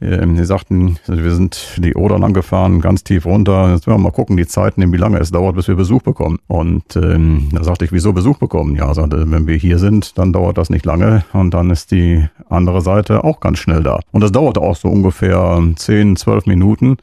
die 0.00 0.44
sagten, 0.44 0.98
wir 1.06 1.34
sind 1.34 1.76
die 1.78 1.94
Oder 1.94 2.18
lang 2.18 2.32
gefahren, 2.32 2.80
ganz 2.80 3.04
tief 3.04 3.26
runter. 3.26 3.72
Jetzt 3.72 3.86
werden 3.86 4.00
wir 4.00 4.04
mal 4.04 4.12
gucken, 4.12 4.36
die 4.36 4.46
Zeiten, 4.46 4.92
wie 4.92 4.96
lange 4.96 5.18
es 5.18 5.30
dauert, 5.30 5.56
bis 5.56 5.68
wir 5.68 5.76
Besuch 5.76 6.02
bekommen. 6.02 6.38
Und 6.46 6.96
ähm, 6.96 7.48
da 7.52 7.64
sagte 7.64 7.84
ich, 7.84 7.92
wieso 7.92 8.12
Besuch 8.12 8.38
bekommen? 8.38 8.76
Ja, 8.76 8.92
sagte, 8.94 9.30
wenn 9.30 9.46
wir 9.46 9.56
hier 9.56 9.78
sind, 9.78 10.18
dann 10.18 10.32
dauert 10.32 10.58
das 10.58 10.70
nicht 10.70 10.84
lange 10.84 11.24
und 11.32 11.54
dann 11.54 11.70
ist 11.70 11.90
die 11.90 12.24
andere 12.48 12.80
Seite 12.80 13.24
auch 13.24 13.40
ganz 13.40 13.58
schnell 13.58 13.82
da. 13.82 14.00
Und 14.12 14.20
das 14.20 14.32
dauerte 14.32 14.60
auch 14.60 14.76
so 14.76 14.88
ungefähr 14.88 15.62
10, 15.76 16.16
12 16.16 16.46
Minuten. 16.46 16.96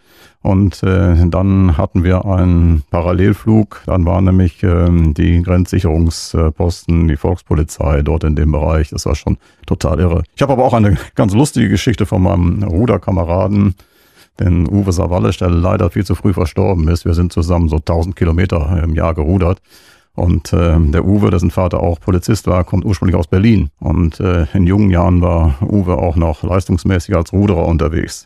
Und 0.43 0.81
äh, 0.81 1.27
dann 1.27 1.77
hatten 1.77 2.03
wir 2.03 2.25
einen 2.25 2.81
Parallelflug. 2.89 3.83
Dann 3.85 4.05
waren 4.05 4.25
nämlich 4.25 4.63
äh, 4.63 4.89
die 4.89 5.43
Grenzsicherungsposten, 5.43 7.07
die 7.07 7.17
Volkspolizei 7.17 8.01
dort 8.01 8.23
in 8.23 8.35
dem 8.35 8.51
Bereich. 8.51 8.89
Das 8.89 9.05
war 9.05 9.13
schon 9.15 9.37
total 9.67 9.99
irre. 9.99 10.23
Ich 10.35 10.41
habe 10.41 10.53
aber 10.53 10.65
auch 10.65 10.73
eine 10.73 10.97
ganz 11.13 11.33
lustige 11.33 11.69
Geschichte 11.69 12.07
von 12.07 12.23
meinem 12.23 12.63
Ruderkameraden, 12.63 13.75
den 14.39 14.67
Uwe 14.67 14.91
Savalle, 14.91 15.29
der 15.29 15.49
leider 15.49 15.91
viel 15.91 16.05
zu 16.05 16.15
früh 16.15 16.33
verstorben 16.33 16.87
ist. 16.87 17.05
Wir 17.05 17.13
sind 17.13 17.31
zusammen 17.31 17.69
so 17.69 17.75
1000 17.75 18.15
Kilometer 18.15 18.81
im 18.83 18.95
Jahr 18.95 19.13
gerudert. 19.13 19.61
Und 20.15 20.51
äh, 20.53 20.77
der 20.79 21.05
Uwe, 21.05 21.29
dessen 21.29 21.51
Vater 21.51 21.81
auch 21.81 21.99
Polizist 21.99 22.47
war, 22.47 22.63
kommt 22.63 22.83
ursprünglich 22.83 23.15
aus 23.15 23.27
Berlin. 23.27 23.69
Und 23.79 24.19
äh, 24.19 24.47
in 24.53 24.65
jungen 24.65 24.89
Jahren 24.89 25.21
war 25.21 25.55
Uwe 25.61 25.97
auch 25.97 26.15
noch 26.15 26.43
leistungsmäßig 26.43 27.15
als 27.15 27.31
Ruderer 27.31 27.65
unterwegs. 27.67 28.25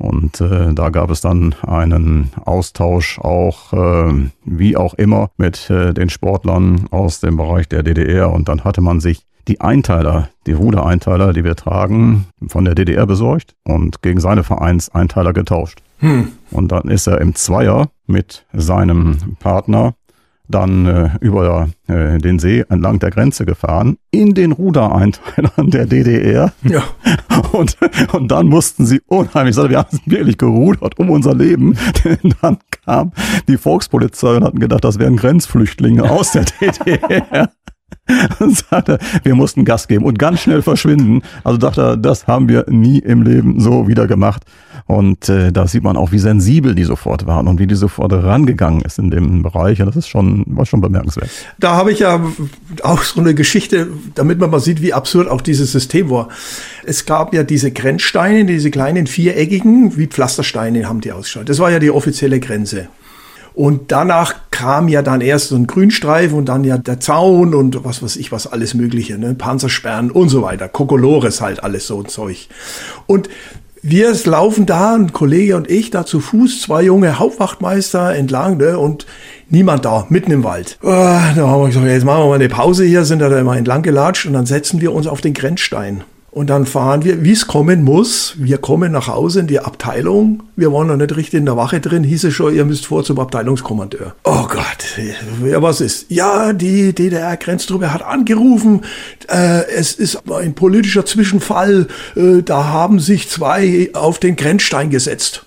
Und 0.00 0.40
äh, 0.40 0.72
da 0.72 0.88
gab 0.88 1.10
es 1.10 1.20
dann 1.20 1.54
einen 1.60 2.30
Austausch 2.46 3.18
auch, 3.18 3.72
äh, 3.74 4.30
wie 4.44 4.76
auch 4.76 4.94
immer, 4.94 5.30
mit 5.36 5.68
äh, 5.68 5.92
den 5.92 6.08
Sportlern 6.08 6.86
aus 6.90 7.20
dem 7.20 7.36
Bereich 7.36 7.68
der 7.68 7.82
DDR. 7.82 8.32
Und 8.32 8.48
dann 8.48 8.64
hatte 8.64 8.80
man 8.80 9.00
sich 9.00 9.26
die 9.46 9.60
Einteiler, 9.60 10.30
die 10.46 10.52
Rudereinteiler, 10.52 11.34
die 11.34 11.44
wir 11.44 11.54
tragen, 11.54 12.26
von 12.46 12.64
der 12.64 12.74
DDR 12.74 13.06
besorgt 13.06 13.54
und 13.64 14.00
gegen 14.00 14.20
seine 14.20 14.42
Vereinseinteiler 14.42 15.34
getauscht. 15.34 15.82
Hm. 15.98 16.28
Und 16.50 16.72
dann 16.72 16.88
ist 16.88 17.06
er 17.06 17.20
im 17.20 17.34
Zweier 17.34 17.90
mit 18.06 18.46
seinem 18.54 19.36
Partner 19.38 19.94
dann 20.50 20.86
äh, 20.86 21.10
über 21.20 21.68
äh, 21.86 22.18
den 22.18 22.38
See 22.38 22.64
entlang 22.68 22.98
der 22.98 23.10
Grenze 23.10 23.44
gefahren, 23.44 23.96
in 24.10 24.34
den 24.34 24.52
Rudereinteilern 24.52 25.70
der 25.70 25.86
DDR. 25.86 26.52
Ja. 26.62 26.82
Und, 27.52 27.78
und 28.12 28.30
dann 28.30 28.46
mussten 28.46 28.86
sie 28.86 29.00
unheimlich, 29.06 29.56
sagen, 29.56 29.70
wir 29.70 29.78
haben 29.78 29.98
wirklich 30.04 30.38
gerudert 30.38 30.98
um 30.98 31.10
unser 31.10 31.34
Leben. 31.34 31.76
Denn 32.04 32.34
dann 32.40 32.58
kam 32.84 33.12
die 33.48 33.56
Volkspolizei 33.56 34.36
und 34.36 34.44
hatten 34.44 34.60
gedacht, 34.60 34.84
das 34.84 34.98
wären 34.98 35.16
Grenzflüchtlinge 35.16 36.08
aus 36.08 36.32
der 36.32 36.44
DDR 36.60 37.50
und 38.38 38.56
sagte, 38.56 38.98
wir 39.22 39.34
mussten 39.34 39.64
Gas 39.64 39.88
geben 39.88 40.04
und 40.04 40.18
ganz 40.18 40.40
schnell 40.40 40.62
verschwinden. 40.62 41.22
Also 41.44 41.58
dachte 41.58 41.82
er, 41.82 41.96
das 41.96 42.26
haben 42.26 42.48
wir 42.48 42.66
nie 42.68 42.98
im 42.98 43.22
Leben 43.22 43.60
so 43.60 43.88
wieder 43.88 44.06
gemacht. 44.06 44.44
Und 44.86 45.28
äh, 45.28 45.52
da 45.52 45.66
sieht 45.66 45.84
man 45.84 45.96
auch, 45.96 46.10
wie 46.10 46.18
sensibel 46.18 46.74
die 46.74 46.84
sofort 46.84 47.26
waren 47.26 47.46
und 47.46 47.60
wie 47.60 47.66
die 47.66 47.76
sofort 47.76 48.12
rangegangen 48.12 48.80
ist 48.82 48.98
in 48.98 49.10
dem 49.10 49.42
Bereich. 49.42 49.80
Und 49.80 49.86
das 49.86 49.96
ist 49.96 50.08
schon, 50.08 50.44
war 50.46 50.66
schon 50.66 50.80
bemerkenswert. 50.80 51.30
Da 51.58 51.76
habe 51.76 51.92
ich 51.92 52.00
ja 52.00 52.20
auch 52.82 53.02
so 53.02 53.20
eine 53.20 53.34
Geschichte, 53.34 53.88
damit 54.14 54.38
man 54.40 54.50
mal 54.50 54.60
sieht, 54.60 54.82
wie 54.82 54.92
absurd 54.92 55.28
auch 55.28 55.40
dieses 55.40 55.70
System 55.70 56.10
war. 56.10 56.28
Es 56.84 57.06
gab 57.06 57.32
ja 57.34 57.44
diese 57.44 57.70
Grenzsteine, 57.70 58.44
diese 58.46 58.70
kleinen 58.70 59.06
viereckigen, 59.06 59.96
wie 59.96 60.06
Pflastersteine 60.06 60.88
haben 60.88 61.00
die 61.00 61.12
ausgeschaut. 61.12 61.48
Das 61.48 61.58
war 61.60 61.70
ja 61.70 61.78
die 61.78 61.90
offizielle 61.90 62.40
Grenze. 62.40 62.88
Und 63.60 63.92
danach 63.92 64.36
kam 64.50 64.88
ja 64.88 65.02
dann 65.02 65.20
erst 65.20 65.48
so 65.48 65.56
ein 65.56 65.66
Grünstreifen 65.66 66.38
und 66.38 66.46
dann 66.46 66.64
ja 66.64 66.78
der 66.78 66.98
Zaun 66.98 67.54
und 67.54 67.84
was 67.84 68.02
weiß 68.02 68.16
ich, 68.16 68.32
was 68.32 68.46
alles 68.46 68.72
Mögliche, 68.72 69.18
ne? 69.18 69.34
Panzersperren 69.34 70.10
und 70.10 70.30
so 70.30 70.40
weiter. 70.40 70.66
Kokolores 70.66 71.42
halt, 71.42 71.62
alles 71.62 71.86
so 71.86 72.00
ein 72.00 72.08
Zeug. 72.08 72.48
Und 73.06 73.28
wir 73.82 74.14
laufen 74.24 74.64
da, 74.64 74.94
ein 74.94 75.12
Kollege 75.12 75.58
und 75.58 75.70
ich, 75.70 75.90
da 75.90 76.06
zu 76.06 76.20
Fuß, 76.20 76.62
zwei 76.62 76.84
junge 76.84 77.18
Hauptwachtmeister 77.18 78.14
entlang, 78.14 78.56
ne, 78.56 78.78
und 78.78 79.04
niemand 79.50 79.84
da, 79.84 80.06
mitten 80.08 80.30
im 80.30 80.42
Wald. 80.42 80.78
Oh, 80.82 80.86
da 80.86 81.36
haben 81.36 81.60
wir 81.60 81.66
gesagt, 81.66 81.84
jetzt 81.84 82.06
machen 82.06 82.22
wir 82.22 82.28
mal 82.28 82.34
eine 82.36 82.48
Pause 82.48 82.86
hier, 82.86 83.04
sind 83.04 83.18
da 83.18 83.38
immer 83.38 83.58
entlang 83.58 83.82
gelatscht 83.82 84.24
und 84.24 84.32
dann 84.32 84.46
setzen 84.46 84.80
wir 84.80 84.94
uns 84.94 85.06
auf 85.06 85.20
den 85.20 85.34
Grenzstein. 85.34 86.02
Und 86.30 86.48
dann 86.48 86.64
fahren 86.64 87.02
wir, 87.04 87.24
wie 87.24 87.32
es 87.32 87.48
kommen 87.48 87.82
muss. 87.82 88.34
Wir 88.38 88.58
kommen 88.58 88.92
nach 88.92 89.08
Hause 89.08 89.40
in 89.40 89.46
die 89.48 89.58
Abteilung. 89.58 90.44
Wir 90.54 90.72
waren 90.72 90.86
noch 90.86 90.96
nicht 90.96 91.16
richtig 91.16 91.38
in 91.38 91.44
der 91.44 91.56
Wache 91.56 91.80
drin. 91.80 92.04
Hieß 92.04 92.24
es 92.24 92.34
schon, 92.34 92.54
ihr 92.54 92.64
müsst 92.64 92.86
vor 92.86 93.02
zum 93.02 93.18
Abteilungskommandeur. 93.18 94.14
Oh 94.22 94.46
Gott, 94.48 94.98
ja, 95.44 95.60
was 95.60 95.80
ist? 95.80 96.06
Ja, 96.08 96.52
die 96.52 96.92
DDR-Grenztruppe 96.92 97.92
hat 97.92 98.02
angerufen. 98.02 98.82
Äh, 99.28 99.68
es 99.72 99.94
ist 99.94 100.30
ein 100.30 100.54
politischer 100.54 101.04
Zwischenfall. 101.04 101.88
Äh, 102.14 102.42
da 102.44 102.64
haben 102.64 103.00
sich 103.00 103.28
zwei 103.28 103.90
auf 103.94 104.20
den 104.20 104.36
Grenzstein 104.36 104.90
gesetzt. 104.90 105.46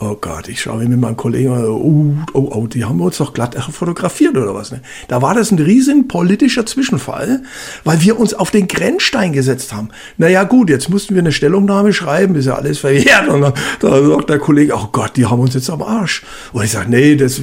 Oh 0.00 0.16
Gott, 0.20 0.46
ich 0.46 0.60
schaue 0.60 0.84
mit 0.84 1.00
meinem 1.00 1.16
Kollegen, 1.16 1.50
oh, 1.50 2.14
oh, 2.32 2.50
oh, 2.54 2.66
die 2.68 2.84
haben 2.84 3.00
uns 3.00 3.18
doch 3.18 3.32
glatt 3.32 3.56
fotografiert 3.56 4.36
oder 4.36 4.54
was. 4.54 4.70
Ne? 4.70 4.80
Da 5.08 5.22
war 5.22 5.34
das 5.34 5.50
ein 5.50 5.58
riesen 5.58 6.06
politischer 6.06 6.64
Zwischenfall, 6.64 7.42
weil 7.82 8.00
wir 8.02 8.16
uns 8.16 8.32
auf 8.32 8.52
den 8.52 8.68
Grenzstein 8.68 9.32
gesetzt 9.32 9.72
haben. 9.72 9.88
Naja 10.16 10.44
gut, 10.44 10.70
jetzt 10.70 10.88
mussten 10.88 11.16
wir 11.16 11.22
eine 11.22 11.32
Stellungnahme 11.32 11.92
schreiben, 11.92 12.36
ist 12.36 12.46
ja 12.46 12.54
alles 12.54 12.78
verjährt. 12.78 13.26
Und 13.26 13.40
dann, 13.40 13.54
da 13.80 14.06
sagt 14.06 14.30
der 14.30 14.38
Kollege, 14.38 14.74
oh 14.76 14.88
Gott, 14.92 15.16
die 15.16 15.26
haben 15.26 15.40
uns 15.40 15.54
jetzt 15.54 15.68
am 15.68 15.82
Arsch. 15.82 16.22
Und 16.52 16.62
ich 16.62 16.70
sage, 16.70 16.88
nee, 16.88 17.16
das 17.16 17.40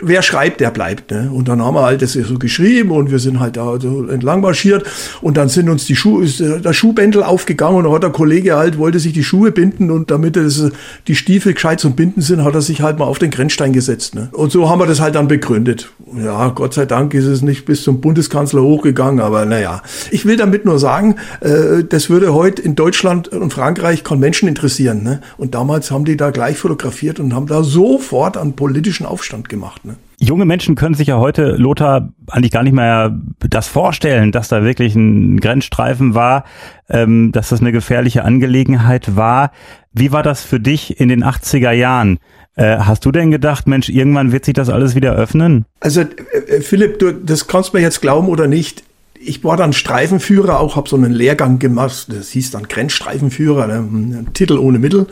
wer 0.00 0.22
schreibt, 0.22 0.60
der 0.60 0.70
bleibt. 0.70 1.10
Ne? 1.10 1.30
Und 1.32 1.48
dann 1.48 1.62
haben 1.62 1.74
wir 1.74 1.82
halt 1.82 2.02
das 2.02 2.12
so 2.12 2.38
geschrieben 2.38 2.90
und 2.90 3.10
wir 3.10 3.18
sind 3.18 3.40
halt 3.40 3.56
da 3.56 3.78
so 3.80 4.06
entlang 4.06 4.40
marschiert 4.40 4.84
und 5.20 5.36
dann 5.36 5.48
sind 5.48 5.68
uns 5.68 5.86
die 5.86 5.96
Schuhe, 5.96 6.24
ist 6.24 6.40
äh, 6.40 6.60
der 6.60 6.72
Schuhbändel 6.72 7.22
aufgegangen 7.22 7.76
und 7.76 7.84
dann 7.84 7.92
hat 7.92 8.02
der 8.02 8.10
Kollege 8.10 8.56
halt, 8.56 8.78
wollte 8.78 8.98
sich 8.98 9.12
die 9.12 9.24
Schuhe 9.24 9.52
binden 9.52 9.90
und 9.90 10.10
damit 10.10 10.36
es, 10.36 10.70
die 11.06 11.14
Stiefel 11.14 11.54
gescheit 11.54 11.80
zum 11.80 11.94
Binden 11.94 12.22
sind, 12.22 12.44
hat 12.44 12.54
er 12.54 12.62
sich 12.62 12.80
halt 12.80 12.98
mal 12.98 13.04
auf 13.04 13.18
den 13.18 13.30
Grenzstein 13.30 13.72
gesetzt. 13.72 14.14
Ne? 14.14 14.28
Und 14.32 14.52
so 14.52 14.68
haben 14.68 14.80
wir 14.80 14.86
das 14.86 15.00
halt 15.00 15.14
dann 15.14 15.28
begründet. 15.28 15.90
Ja, 16.16 16.48
Gott 16.48 16.74
sei 16.74 16.86
Dank 16.86 17.14
ist 17.14 17.26
es 17.26 17.42
nicht 17.42 17.64
bis 17.64 17.82
zum 17.82 18.00
Bundeskanzler 18.00 18.62
hochgegangen, 18.62 19.20
aber 19.20 19.44
naja. 19.44 19.82
Ich 20.10 20.26
will 20.26 20.36
damit 20.36 20.64
nur 20.64 20.78
sagen, 20.78 21.16
äh, 21.40 21.84
das 21.88 22.10
würde 22.10 22.34
heute 22.34 22.62
in 22.62 22.74
Deutschland 22.74 23.28
und 23.28 23.52
Frankreich 23.52 24.04
keinen 24.04 24.20
Menschen 24.20 24.48
interessieren. 24.48 25.02
Ne? 25.02 25.20
Und 25.36 25.54
damals 25.54 25.90
haben 25.90 26.04
die 26.04 26.16
da 26.16 26.30
gleich 26.30 26.58
fotografiert 26.58 27.20
und 27.20 27.34
haben 27.34 27.46
da 27.46 27.62
sofort 27.62 28.36
einen 28.36 28.54
politischen 28.54 29.06
Aufstand 29.06 29.48
gemacht. 29.48 29.81
Junge 30.22 30.44
Menschen 30.44 30.76
können 30.76 30.94
sich 30.94 31.08
ja 31.08 31.18
heute, 31.18 31.56
Lothar, 31.56 32.12
eigentlich 32.30 32.52
gar 32.52 32.62
nicht 32.62 32.74
mehr 32.74 33.18
das 33.40 33.66
vorstellen, 33.66 34.30
dass 34.30 34.46
da 34.46 34.62
wirklich 34.62 34.94
ein 34.94 35.40
Grenzstreifen 35.40 36.14
war, 36.14 36.44
ähm, 36.88 37.32
dass 37.32 37.48
das 37.48 37.60
eine 37.60 37.72
gefährliche 37.72 38.22
Angelegenheit 38.22 39.16
war. 39.16 39.50
Wie 39.92 40.12
war 40.12 40.22
das 40.22 40.44
für 40.44 40.60
dich 40.60 41.00
in 41.00 41.08
den 41.08 41.24
80er 41.24 41.72
Jahren? 41.72 42.20
Äh, 42.54 42.76
hast 42.76 43.04
du 43.04 43.10
denn 43.10 43.32
gedacht, 43.32 43.66
Mensch, 43.66 43.88
irgendwann 43.88 44.30
wird 44.30 44.44
sich 44.44 44.54
das 44.54 44.68
alles 44.68 44.94
wieder 44.94 45.12
öffnen? 45.12 45.64
Also, 45.80 46.02
äh, 46.02 46.60
Philipp, 46.60 47.00
du, 47.00 47.12
das 47.12 47.48
kannst 47.48 47.72
du 47.72 47.78
mir 47.78 47.82
jetzt 47.82 48.00
glauben 48.00 48.28
oder 48.28 48.46
nicht 48.46 48.84
ich 49.24 49.44
war 49.44 49.56
dann 49.56 49.72
Streifenführer, 49.72 50.60
auch 50.60 50.76
habe 50.76 50.88
so 50.88 50.96
einen 50.96 51.12
Lehrgang 51.12 51.58
gemacht, 51.58 52.06
das 52.08 52.30
hieß 52.30 52.50
dann 52.50 52.64
Grenzstreifenführer, 52.64 53.66
ne, 53.66 54.26
Titel 54.34 54.58
ohne 54.58 54.78
Mittel. 54.78 55.06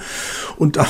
Und 0.57 0.76
da 0.76 0.87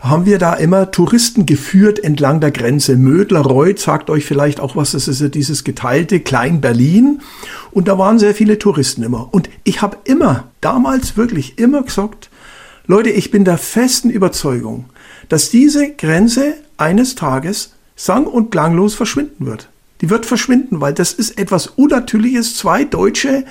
haben 0.00 0.26
wir 0.26 0.38
da 0.38 0.54
immer 0.54 0.90
Touristen 0.90 1.46
geführt 1.46 2.02
entlang 2.02 2.40
der 2.40 2.50
Grenze. 2.50 2.96
Mödler-Reuth 2.96 3.78
sagt 3.78 4.10
euch 4.10 4.24
vielleicht 4.24 4.60
auch 4.60 4.76
was, 4.76 4.92
das 4.92 5.08
ist 5.08 5.20
ja 5.20 5.28
dieses 5.28 5.64
geteilte 5.64 6.20
Klein-Berlin. 6.20 7.20
Und 7.70 7.88
da 7.88 7.98
waren 7.98 8.18
sehr 8.18 8.34
viele 8.34 8.58
Touristen 8.58 9.02
immer. 9.02 9.32
Und 9.32 9.48
ich 9.62 9.82
habe 9.82 9.98
immer, 10.04 10.48
damals 10.60 11.16
wirklich 11.16 11.58
immer 11.58 11.82
gesagt, 11.82 12.30
Leute, 12.86 13.10
ich 13.10 13.30
bin 13.30 13.44
der 13.44 13.58
festen 13.58 14.10
Überzeugung, 14.10 14.86
dass 15.28 15.50
diese 15.50 15.92
Grenze 15.92 16.54
eines 16.76 17.14
Tages 17.14 17.74
sang- 17.96 18.26
und 18.26 18.50
klanglos 18.50 18.94
verschwinden 18.94 19.46
wird. 19.46 19.68
Die 20.00 20.10
wird 20.10 20.26
verschwinden, 20.26 20.80
weil 20.80 20.92
das 20.92 21.12
ist 21.12 21.38
etwas 21.38 21.66
Unnatürliches. 21.68 22.56
Zwei 22.56 22.84
deutsche 22.84 23.44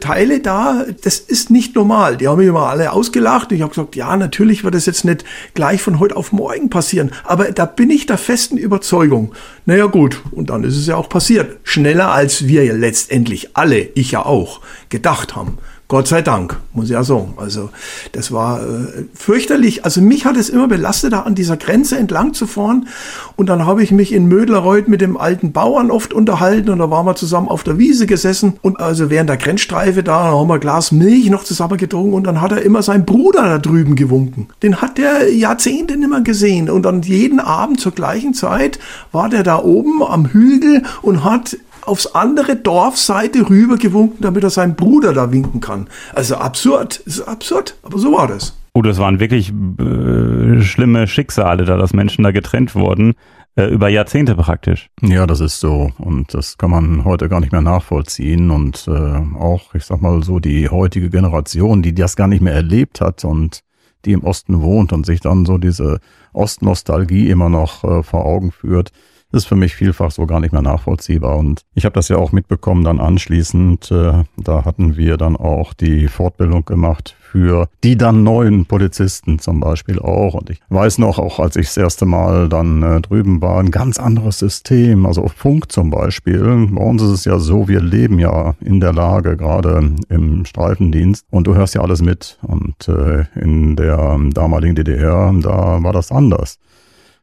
Teile 0.00 0.40
da, 0.40 0.84
das 1.02 1.18
ist 1.18 1.50
nicht 1.50 1.74
normal. 1.74 2.16
Die 2.16 2.28
haben 2.28 2.38
mich 2.38 2.48
immer 2.48 2.68
alle 2.68 2.92
ausgelacht. 2.92 3.52
Ich 3.52 3.62
habe 3.62 3.70
gesagt, 3.70 3.96
ja, 3.96 4.16
natürlich 4.16 4.64
wird 4.64 4.74
das 4.74 4.86
jetzt 4.86 5.04
nicht 5.04 5.24
gleich 5.54 5.82
von 5.82 5.98
heute 6.00 6.16
auf 6.16 6.32
morgen 6.32 6.70
passieren. 6.70 7.12
Aber 7.24 7.52
da 7.52 7.64
bin 7.64 7.90
ich 7.90 8.06
der 8.06 8.18
festen 8.18 8.56
Überzeugung. 8.56 9.32
Naja 9.66 9.86
gut, 9.86 10.20
und 10.32 10.50
dann 10.50 10.64
ist 10.64 10.76
es 10.76 10.86
ja 10.86 10.96
auch 10.96 11.08
passiert. 11.08 11.58
Schneller 11.62 12.12
als 12.12 12.46
wir 12.46 12.72
letztendlich 12.74 13.56
alle, 13.56 13.78
ich 13.94 14.12
ja 14.12 14.24
auch, 14.24 14.60
gedacht 14.88 15.36
haben. 15.36 15.58
Gott 15.86 16.08
sei 16.08 16.22
Dank, 16.22 16.58
muss 16.72 16.86
ich 16.86 16.92
ja 16.92 17.04
sagen. 17.04 17.34
Also 17.36 17.68
das 18.12 18.32
war 18.32 18.62
äh, 18.62 19.04
fürchterlich. 19.12 19.84
Also 19.84 20.00
mich 20.00 20.24
hat 20.24 20.36
es 20.36 20.48
immer 20.48 20.66
belastet, 20.66 21.12
da 21.12 21.20
an 21.20 21.34
dieser 21.34 21.58
Grenze 21.58 21.98
entlang 21.98 22.32
zu 22.32 22.46
fahren. 22.46 22.88
Und 23.36 23.50
dann 23.50 23.66
habe 23.66 23.82
ich 23.82 23.92
mich 23.92 24.10
in 24.12 24.26
Mödlerreuth 24.26 24.88
mit 24.88 25.02
dem 25.02 25.18
alten 25.18 25.52
Bauern 25.52 25.90
oft 25.90 26.14
unterhalten 26.14 26.70
und 26.70 26.78
da 26.78 26.90
waren 26.90 27.04
wir 27.04 27.16
zusammen 27.16 27.48
auf 27.48 27.64
der 27.64 27.76
Wiese 27.76 28.06
gesessen. 28.06 28.54
Und 28.62 28.80
also 28.80 29.10
während 29.10 29.28
der 29.28 29.36
Grenzstreife 29.36 30.02
da 30.02 30.24
haben 30.24 30.48
wir 30.48 30.54
ein 30.54 30.60
Glas 30.60 30.90
Milch 30.90 31.28
noch 31.28 31.44
zusammen 31.44 31.76
getrunken 31.76 32.14
und 32.14 32.24
dann 32.24 32.40
hat 32.40 32.52
er 32.52 32.62
immer 32.62 32.82
seinen 32.82 33.04
Bruder 33.04 33.42
da 33.42 33.58
drüben 33.58 33.94
gewunken. 33.94 34.48
Den 34.62 34.80
hat 34.80 34.96
der 34.96 35.34
Jahrzehnte 35.34 35.98
nicht 35.98 36.08
mehr 36.08 36.22
gesehen. 36.22 36.70
Und 36.70 36.84
dann 36.84 37.02
jeden 37.02 37.40
Abend 37.40 37.78
zur 37.78 37.92
gleichen 37.92 38.32
Zeit 38.32 38.78
war 39.12 39.28
der 39.28 39.42
da 39.42 39.58
oben 39.58 40.02
am 40.02 40.26
Hügel 40.26 40.82
und 41.02 41.24
hat 41.24 41.58
aufs 41.86 42.06
andere 42.06 42.56
Dorfseite 42.56 43.48
rüber 43.48 43.76
gewunken, 43.76 44.18
damit 44.20 44.42
er 44.44 44.50
seinen 44.50 44.74
Bruder 44.74 45.12
da 45.12 45.32
winken 45.32 45.60
kann. 45.60 45.88
Also 46.14 46.36
absurd, 46.36 46.96
ist 46.98 47.22
absurd, 47.22 47.76
aber 47.82 47.98
so 47.98 48.12
war 48.12 48.28
das. 48.28 48.56
Oh, 48.74 48.82
das 48.82 48.98
waren 48.98 49.20
wirklich 49.20 49.50
äh, 49.50 50.62
schlimme 50.62 51.06
Schicksale, 51.06 51.64
da 51.64 51.76
dass 51.76 51.92
Menschen 51.92 52.24
da 52.24 52.32
getrennt 52.32 52.74
wurden, 52.74 53.14
äh, 53.56 53.66
über 53.66 53.88
Jahrzehnte 53.88 54.34
praktisch. 54.34 54.90
Ja, 55.00 55.26
das 55.26 55.40
ist 55.40 55.60
so 55.60 55.92
und 55.98 56.34
das 56.34 56.58
kann 56.58 56.70
man 56.70 57.04
heute 57.04 57.28
gar 57.28 57.40
nicht 57.40 57.52
mehr 57.52 57.60
nachvollziehen 57.60 58.50
und 58.50 58.88
äh, 58.88 58.90
auch, 59.38 59.74
ich 59.74 59.84
sag 59.84 60.00
mal 60.02 60.24
so, 60.24 60.40
die 60.40 60.68
heutige 60.68 61.08
Generation, 61.08 61.82
die 61.82 61.94
das 61.94 62.16
gar 62.16 62.26
nicht 62.26 62.40
mehr 62.40 62.54
erlebt 62.54 63.00
hat 63.00 63.24
und 63.24 63.60
die 64.04 64.12
im 64.12 64.24
Osten 64.24 64.60
wohnt 64.60 64.92
und 64.92 65.06
sich 65.06 65.20
dann 65.20 65.46
so 65.46 65.56
diese 65.56 66.00
Ostnostalgie 66.32 67.30
immer 67.30 67.48
noch 67.48 67.84
äh, 67.84 68.02
vor 68.02 68.24
Augen 68.24 68.50
führt, 68.50 68.90
ist 69.34 69.46
für 69.46 69.56
mich 69.56 69.74
vielfach 69.74 70.10
so 70.10 70.26
gar 70.26 70.40
nicht 70.40 70.52
mehr 70.52 70.62
nachvollziehbar. 70.62 71.36
Und 71.36 71.62
ich 71.74 71.84
habe 71.84 71.94
das 71.94 72.08
ja 72.08 72.16
auch 72.16 72.32
mitbekommen 72.32 72.84
dann 72.84 73.00
anschließend. 73.00 73.90
Äh, 73.90 74.24
da 74.36 74.64
hatten 74.64 74.96
wir 74.96 75.16
dann 75.16 75.36
auch 75.36 75.74
die 75.74 76.08
Fortbildung 76.08 76.64
gemacht 76.64 77.16
für 77.34 77.68
die 77.82 77.96
dann 77.96 78.22
neuen 78.22 78.64
Polizisten 78.64 79.40
zum 79.40 79.58
Beispiel 79.58 79.98
auch. 79.98 80.34
Und 80.34 80.50
ich 80.50 80.60
weiß 80.68 80.98
noch, 80.98 81.18
auch 81.18 81.40
als 81.40 81.56
ich 81.56 81.66
das 81.66 81.76
erste 81.76 82.06
Mal 82.06 82.48
dann 82.48 82.82
äh, 82.84 83.00
drüben 83.00 83.42
war, 83.42 83.58
ein 83.58 83.72
ganz 83.72 83.98
anderes 83.98 84.38
System. 84.38 85.04
Also 85.04 85.26
Funk 85.26 85.72
zum 85.72 85.90
Beispiel. 85.90 86.68
Bei 86.70 86.84
uns 86.84 87.02
ist 87.02 87.10
es 87.10 87.24
ja 87.24 87.40
so, 87.40 87.66
wir 87.66 87.80
leben 87.80 88.20
ja 88.20 88.54
in 88.60 88.78
der 88.78 88.92
Lage, 88.92 89.36
gerade 89.36 89.96
im 90.08 90.44
Streifendienst. 90.44 91.26
Und 91.30 91.48
du 91.48 91.56
hörst 91.56 91.74
ja 91.74 91.80
alles 91.80 92.02
mit. 92.02 92.38
Und 92.42 92.88
äh, 92.88 93.24
in 93.34 93.74
der 93.74 94.16
damaligen 94.32 94.76
DDR, 94.76 95.34
da 95.42 95.82
war 95.82 95.92
das 95.92 96.12
anders. 96.12 96.60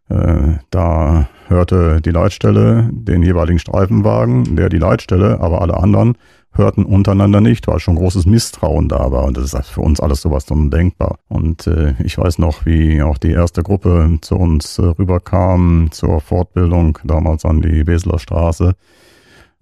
Äh, 0.09 0.59
da 0.69 1.29
hörte 1.47 2.01
die 2.01 2.11
Leitstelle 2.11 2.89
den 2.91 3.23
jeweiligen 3.23 3.59
Streifenwagen, 3.59 4.55
der 4.55 4.69
die 4.69 4.77
Leitstelle, 4.77 5.39
aber 5.39 5.61
alle 5.61 5.77
anderen 5.77 6.17
hörten 6.53 6.83
untereinander 6.83 7.39
nicht, 7.39 7.67
weil 7.67 7.79
schon 7.79 7.95
großes 7.95 8.25
Misstrauen 8.25 8.89
da 8.89 9.11
war. 9.11 9.23
Und 9.23 9.37
das 9.37 9.53
ist 9.53 9.67
für 9.67 9.81
uns 9.81 9.99
alles 9.99 10.21
sowas 10.21 10.49
undenkbar. 10.51 11.19
Und 11.29 11.67
äh, 11.67 11.95
ich 12.03 12.17
weiß 12.17 12.39
noch, 12.39 12.65
wie 12.65 13.01
auch 13.01 13.17
die 13.17 13.31
erste 13.31 13.63
Gruppe 13.63 14.17
zu 14.21 14.35
uns 14.35 14.77
äh, 14.77 14.83
rüberkam 14.83 15.89
zur 15.91 16.19
Fortbildung, 16.19 16.99
damals 17.03 17.45
an 17.45 17.61
die 17.61 17.87
Weseler 17.87 18.19
Straße. 18.19 18.75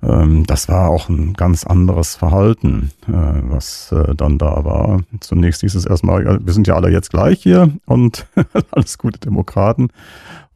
Ähm, 0.02 0.46
das 0.46 0.70
war 0.70 0.90
auch 0.90 1.10
ein 1.10 1.34
ganz 1.34 1.66
anderes 1.66 2.16
Verhalten, 2.16 2.92
äh, 3.08 3.12
was 3.12 3.92
äh, 3.92 4.16
dann 4.16 4.38
da 4.38 4.64
war. 4.64 5.02
Zunächst 5.20 5.62
hieß 5.62 5.76
es 5.76 5.86
erstmal, 5.86 6.40
wir 6.46 6.54
sind 6.54 6.68
ja 6.68 6.76
alle 6.76 6.90
jetzt 6.90 7.10
gleich 7.10 7.42
hier 7.42 7.72
und 7.86 8.26
alles 8.72 8.98
gute 8.98 9.20
Demokraten. 9.20 9.90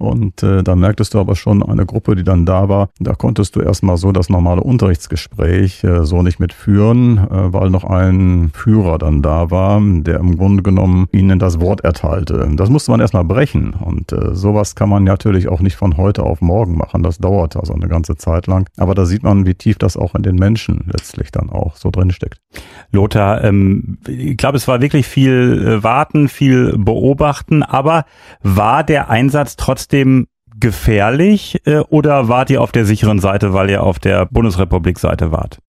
Und 0.04 0.44
äh, 0.44 0.63
da 0.63 0.76
merktest 0.76 1.13
du 1.13 1.20
aber 1.20 1.36
schon 1.36 1.63
eine 1.63 1.86
Gruppe, 1.86 2.16
die 2.16 2.26
dann 2.26 2.46
da 2.46 2.68
war, 2.68 2.89
da 3.00 3.13
konntest 3.13 3.56
du 3.56 3.62
erstmal 3.62 3.96
so 3.96 4.12
das 4.12 4.30
normale 4.30 4.62
Unterrichtsgespräch 4.62 5.84
äh, 5.86 6.04
so 6.04 6.22
nicht 6.22 6.42
mitführen, 6.42 7.18
äh, 7.18 7.54
weil 7.54 7.70
noch 7.70 7.86
ein 7.86 8.52
Führer 8.54 8.98
dann 8.98 9.22
da 9.22 9.50
war, 9.50 9.82
der 9.82 10.20
im 10.20 10.38
Grunde 10.38 10.62
genommen 10.62 11.08
ihnen 11.13 11.39
das 11.39 11.62
Wort 11.62 11.82
erteilte. 11.86 12.50
Das 12.56 12.70
musste 12.70 12.92
man 12.92 13.00
erstmal 13.00 13.24
brechen. 13.24 13.74
Und 13.74 14.12
äh, 14.12 14.36
sowas 14.36 14.76
kann 14.76 14.89
man 14.89 15.06
natürlich 15.06 15.48
auch 15.48 15.62
nicht 15.62 15.78
von 15.78 15.96
heute 15.96 16.24
auf 16.24 16.42
morgen 16.42 16.78
machen. 16.78 17.02
Das 17.02 17.18
dauert 17.20 17.56
also 17.56 17.74
eine 17.74 17.88
ganze 17.88 18.18
Zeit 18.18 18.48
lang. 18.48 18.68
Aber 18.76 18.96
da 18.96 19.06
sieht 19.06 19.24
man, 19.24 19.46
wie 19.46 19.56
tief 19.56 19.78
das 19.78 19.96
auch 19.96 20.16
in 20.16 20.24
den 20.24 20.36
Menschen 20.36 20.86
letztlich 20.92 21.32
dann 21.32 21.50
auch 21.50 21.78
so 21.78 21.92
drin 21.92 22.12
steckt. 22.12 22.39
Lothar, 22.92 23.42
ähm, 23.46 24.00
ich 24.06 24.36
glaube, 24.36 24.58
es 24.58 24.68
war 24.68 24.82
wirklich 24.82 25.08
viel 25.08 25.66
äh, 25.66 25.84
Warten, 25.84 26.28
viel 26.28 26.78
Beobachten, 26.78 27.63
aber 27.63 28.04
war 28.42 28.84
der 28.84 29.10
Einsatz 29.10 29.56
trotzdem 29.56 29.92
trotzdem 29.93 30.27
gefährlich 30.60 31.62
äh, 31.65 31.79
oder 31.89 32.27
wart 32.27 32.49
ihr 32.49 32.62
auf 32.62 32.71
der 32.71 32.86
sicheren 32.86 33.19
Seite, 33.19 33.53
weil 33.53 33.69
ihr 33.69 33.84
auf 33.84 33.99
der 33.99 34.25
Bundesrepublik-Seite 34.25 35.32
wart? 35.32 35.60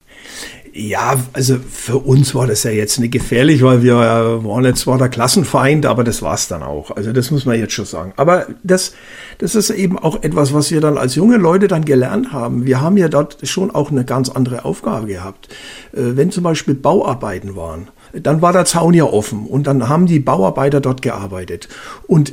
Ja, 0.73 1.17
also 1.35 1.57
für 1.59 1.99
uns 1.99 2.35
war 2.35 2.47
das 2.47 2.65
ja 2.65 2.71
jetzt 2.71 2.99
nicht 2.99 3.13
gefährlich, 3.13 3.63
weil 3.63 3.83
wir 3.83 3.95
waren 3.97 4.65
jetzt 4.65 4.81
zwar 4.81 4.99
der 4.99 5.09
Klassenfeind, 5.09 5.87
aber 5.87 6.03
das 6.05 6.23
war 6.23 6.35
es 6.35 6.49
dann 6.49 6.63
auch. 6.63 6.91
Also 6.91 7.13
das 7.13 7.31
muss 7.31 7.45
man 7.45 7.59
jetzt 7.59 7.75
schon 7.75 7.85
sagen. 7.85 8.13
Aber 8.17 8.47
das, 8.65 8.95
das 9.39 9.55
ist 9.55 9.71
eben 9.71 9.99
auch 9.99 10.23
etwas, 10.23 10.53
was 10.53 10.71
wir 10.71 10.81
dann 10.81 10.99
als 10.99 11.15
junge 11.15 11.37
Leute 11.37 11.69
dann 11.69 11.85
gelernt 11.85 12.33
haben. 12.33 12.65
Wir 12.65 12.81
haben 12.81 12.97
ja 12.97 13.09
dort 13.09 13.39
schon 13.47 13.71
auch 13.71 13.91
eine 13.91 14.05
ganz 14.05 14.31
andere 14.31 14.65
Aufgabe 14.65 15.07
gehabt. 15.07 15.49
Äh, 15.93 16.17
wenn 16.17 16.31
zum 16.31 16.43
Beispiel 16.43 16.75
Bauarbeiten 16.75 17.55
waren, 17.57 17.89
dann 18.23 18.43
war 18.43 18.53
der 18.53 18.65
Zaun 18.65 18.95
ja 18.95 19.05
offen 19.05 19.47
und 19.47 19.67
dann 19.67 19.89
haben 19.89 20.07
die 20.07 20.21
Bauarbeiter 20.21 20.81
dort 20.81 21.03
gearbeitet. 21.03 21.69
Und 22.07 22.33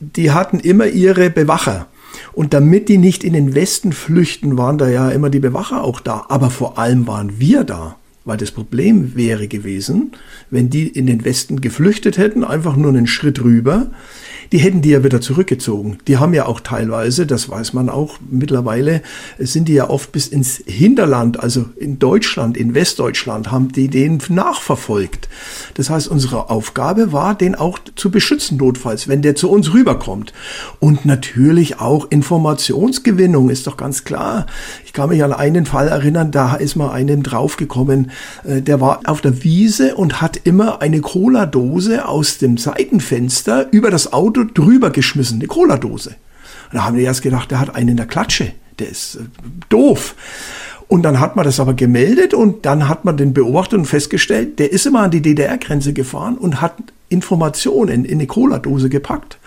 die 0.00 0.30
hatten 0.30 0.58
immer 0.58 0.86
ihre 0.86 1.30
Bewacher. 1.30 1.86
Und 2.32 2.54
damit 2.54 2.88
die 2.88 2.98
nicht 2.98 3.24
in 3.24 3.32
den 3.32 3.54
Westen 3.54 3.92
flüchten, 3.92 4.58
waren 4.58 4.78
da 4.78 4.88
ja 4.88 5.10
immer 5.10 5.30
die 5.30 5.40
Bewacher 5.40 5.82
auch 5.82 6.00
da. 6.00 6.26
Aber 6.28 6.50
vor 6.50 6.78
allem 6.78 7.06
waren 7.06 7.38
wir 7.38 7.64
da. 7.64 7.96
Weil 8.24 8.36
das 8.36 8.52
Problem 8.52 9.16
wäre 9.16 9.48
gewesen, 9.48 10.12
wenn 10.50 10.70
die 10.70 10.86
in 10.86 11.06
den 11.06 11.24
Westen 11.24 11.60
geflüchtet 11.60 12.18
hätten, 12.18 12.44
einfach 12.44 12.76
nur 12.76 12.90
einen 12.90 13.08
Schritt 13.08 13.42
rüber, 13.42 13.88
die 14.52 14.58
hätten 14.58 14.82
die 14.82 14.90
ja 14.90 15.02
wieder 15.02 15.22
zurückgezogen. 15.22 15.98
Die 16.06 16.18
haben 16.18 16.34
ja 16.34 16.44
auch 16.44 16.60
teilweise, 16.60 17.26
das 17.26 17.48
weiß 17.48 17.72
man 17.72 17.88
auch 17.88 18.18
mittlerweile, 18.28 19.00
sind 19.38 19.66
die 19.66 19.72
ja 19.72 19.88
oft 19.88 20.12
bis 20.12 20.28
ins 20.28 20.62
Hinterland, 20.66 21.40
also 21.40 21.64
in 21.76 21.98
Deutschland, 21.98 22.58
in 22.58 22.74
Westdeutschland, 22.74 23.50
haben 23.50 23.72
die 23.72 23.88
den 23.88 24.20
nachverfolgt. 24.28 25.30
Das 25.74 25.88
heißt, 25.88 26.06
unsere 26.08 26.50
Aufgabe 26.50 27.12
war, 27.12 27.34
den 27.34 27.54
auch 27.54 27.78
zu 27.96 28.10
beschützen, 28.10 28.58
notfalls, 28.58 29.08
wenn 29.08 29.22
der 29.22 29.34
zu 29.34 29.50
uns 29.50 29.72
rüberkommt. 29.72 30.34
Und 30.80 31.06
natürlich 31.06 31.80
auch 31.80 32.10
Informationsgewinnung, 32.10 33.48
ist 33.48 33.66
doch 33.66 33.78
ganz 33.78 34.04
klar. 34.04 34.46
Ich 34.84 34.92
kann 34.92 35.08
mich 35.08 35.24
an 35.24 35.32
einen 35.32 35.64
Fall 35.64 35.88
erinnern, 35.88 36.30
da 36.30 36.56
ist 36.56 36.76
mal 36.76 36.90
einem 36.90 37.22
draufgekommen, 37.22 38.10
äh, 38.44 38.60
der 38.60 38.82
war 38.82 39.00
auf 39.06 39.22
der 39.22 39.42
Wiese 39.42 39.94
und 39.94 40.20
hat 40.20 40.36
immer 40.44 40.82
eine 40.82 41.00
Cola-Dose 41.00 42.06
aus 42.06 42.36
dem 42.36 42.58
Seitenfenster 42.58 43.72
über 43.72 43.90
das 43.90 44.12
Auto 44.12 44.41
drüber 44.44 44.90
geschmissen, 44.90 45.38
eine 45.38 45.46
Cola-Dose. 45.46 46.16
Da 46.72 46.84
haben 46.84 46.96
die 46.96 47.02
erst 47.02 47.22
gedacht, 47.22 47.50
der 47.50 47.60
hat 47.60 47.74
einen 47.74 47.90
in 47.90 47.96
der 47.96 48.06
Klatsche, 48.06 48.52
der 48.78 48.88
ist 48.88 49.16
äh, 49.16 49.20
doof. 49.68 50.14
Und 50.88 51.02
dann 51.02 51.20
hat 51.20 51.36
man 51.36 51.44
das 51.44 51.58
aber 51.58 51.74
gemeldet 51.74 52.34
und 52.34 52.66
dann 52.66 52.88
hat 52.88 53.04
man 53.04 53.16
den 53.16 53.32
beobachtet 53.32 53.78
und 53.78 53.86
festgestellt, 53.86 54.58
der 54.58 54.72
ist 54.72 54.84
immer 54.84 55.00
an 55.00 55.10
die 55.10 55.22
DDR-Grenze 55.22 55.94
gefahren 55.94 56.36
und 56.36 56.60
hat 56.60 56.74
Informationen 57.08 58.04
in 58.04 58.18
eine 58.18 58.26
Cola-Dose 58.26 58.90
gepackt 58.90 59.38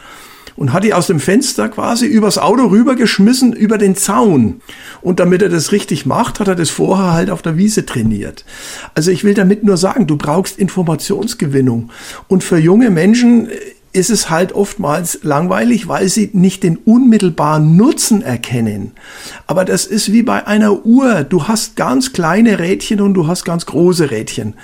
und 0.56 0.72
hat 0.74 0.84
die 0.84 0.94
aus 0.94 1.08
dem 1.08 1.20
Fenster 1.20 1.70
quasi 1.70 2.06
übers 2.06 2.38
Auto 2.38 2.68
rübergeschmissen 2.68 3.54
über 3.54 3.78
den 3.78 3.96
Zaun. 3.96 4.62
Und 5.02 5.20
damit 5.20 5.42
er 5.42 5.50
das 5.50 5.72
richtig 5.72 6.06
macht, 6.06 6.40
hat 6.40 6.48
er 6.48 6.56
das 6.56 6.70
vorher 6.70 7.14
halt 7.14 7.30
auf 7.30 7.42
der 7.42 7.58
Wiese 7.58 7.86
trainiert. 7.86 8.46
Also 8.94 9.12
ich 9.12 9.24
will 9.24 9.34
damit 9.34 9.64
nur 9.64 9.78
sagen, 9.78 10.08
du 10.08 10.18
brauchst 10.18 10.58
Informationsgewinnung. 10.58 11.92
Und 12.28 12.44
für 12.44 12.58
junge 12.58 12.90
Menschen 12.90 13.50
ist 13.96 14.10
es 14.10 14.30
halt 14.30 14.54
oftmals 14.54 15.20
langweilig, 15.24 15.88
weil 15.88 16.10
sie 16.10 16.30
nicht 16.34 16.64
den 16.64 16.78
unmittelbaren 16.78 17.78
Nutzen 17.78 18.22
erkennen. 18.22 18.92
Aber 19.48 19.64
das 19.64 19.86
ist 19.86 20.12
wie 20.12 20.22
bei 20.22 20.46
einer 20.46 20.86
Uhr. 20.86 21.24
Du 21.24 21.48
hast 21.48 21.78
ganz 21.78 22.12
kleine 22.12 22.60
Rädchen 22.60 23.00
und 23.00 23.14
du 23.14 23.28
hast 23.28 23.46
ganz 23.46 23.66
große 23.66 24.12
Rädchen. 24.12 24.56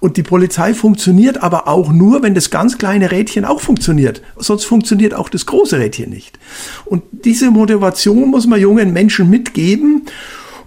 Und 0.00 0.16
die 0.16 0.24
Polizei 0.24 0.74
funktioniert 0.74 1.44
aber 1.44 1.68
auch 1.68 1.92
nur, 1.92 2.24
wenn 2.24 2.34
das 2.34 2.50
ganz 2.50 2.76
kleine 2.76 3.12
Rädchen 3.12 3.44
auch 3.44 3.60
funktioniert. 3.60 4.20
Sonst 4.36 4.64
funktioniert 4.64 5.14
auch 5.14 5.28
das 5.28 5.46
große 5.46 5.78
Rädchen 5.78 6.10
nicht. 6.10 6.40
Und 6.84 7.04
diese 7.24 7.52
Motivation 7.52 8.30
muss 8.30 8.48
man 8.48 8.60
jungen 8.60 8.92
Menschen 8.92 9.30
mitgeben. 9.30 10.06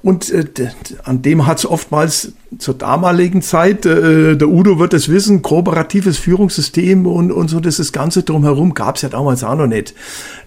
Und 0.01 0.29
äh, 0.29 0.45
an 1.03 1.21
dem 1.21 1.47
hat 1.47 1.57
es 1.57 1.65
oftmals 1.65 2.31
zur 2.57 2.75
damaligen 2.75 3.41
Zeit, 3.41 3.85
äh, 3.85 4.35
der 4.35 4.47
Udo 4.47 4.79
wird 4.79 4.93
es 4.93 5.09
wissen, 5.09 5.41
kooperatives 5.41 6.17
Führungssystem 6.17 7.05
und, 7.05 7.31
und 7.31 7.49
so 7.49 7.59
das, 7.59 7.77
das 7.77 7.91
Ganze 7.91 8.23
drumherum 8.23 8.73
gab 8.73 8.95
es 8.95 9.01
ja 9.01 9.09
damals 9.09 9.43
auch 9.43 9.55
noch 9.55 9.67
nicht. 9.67 9.93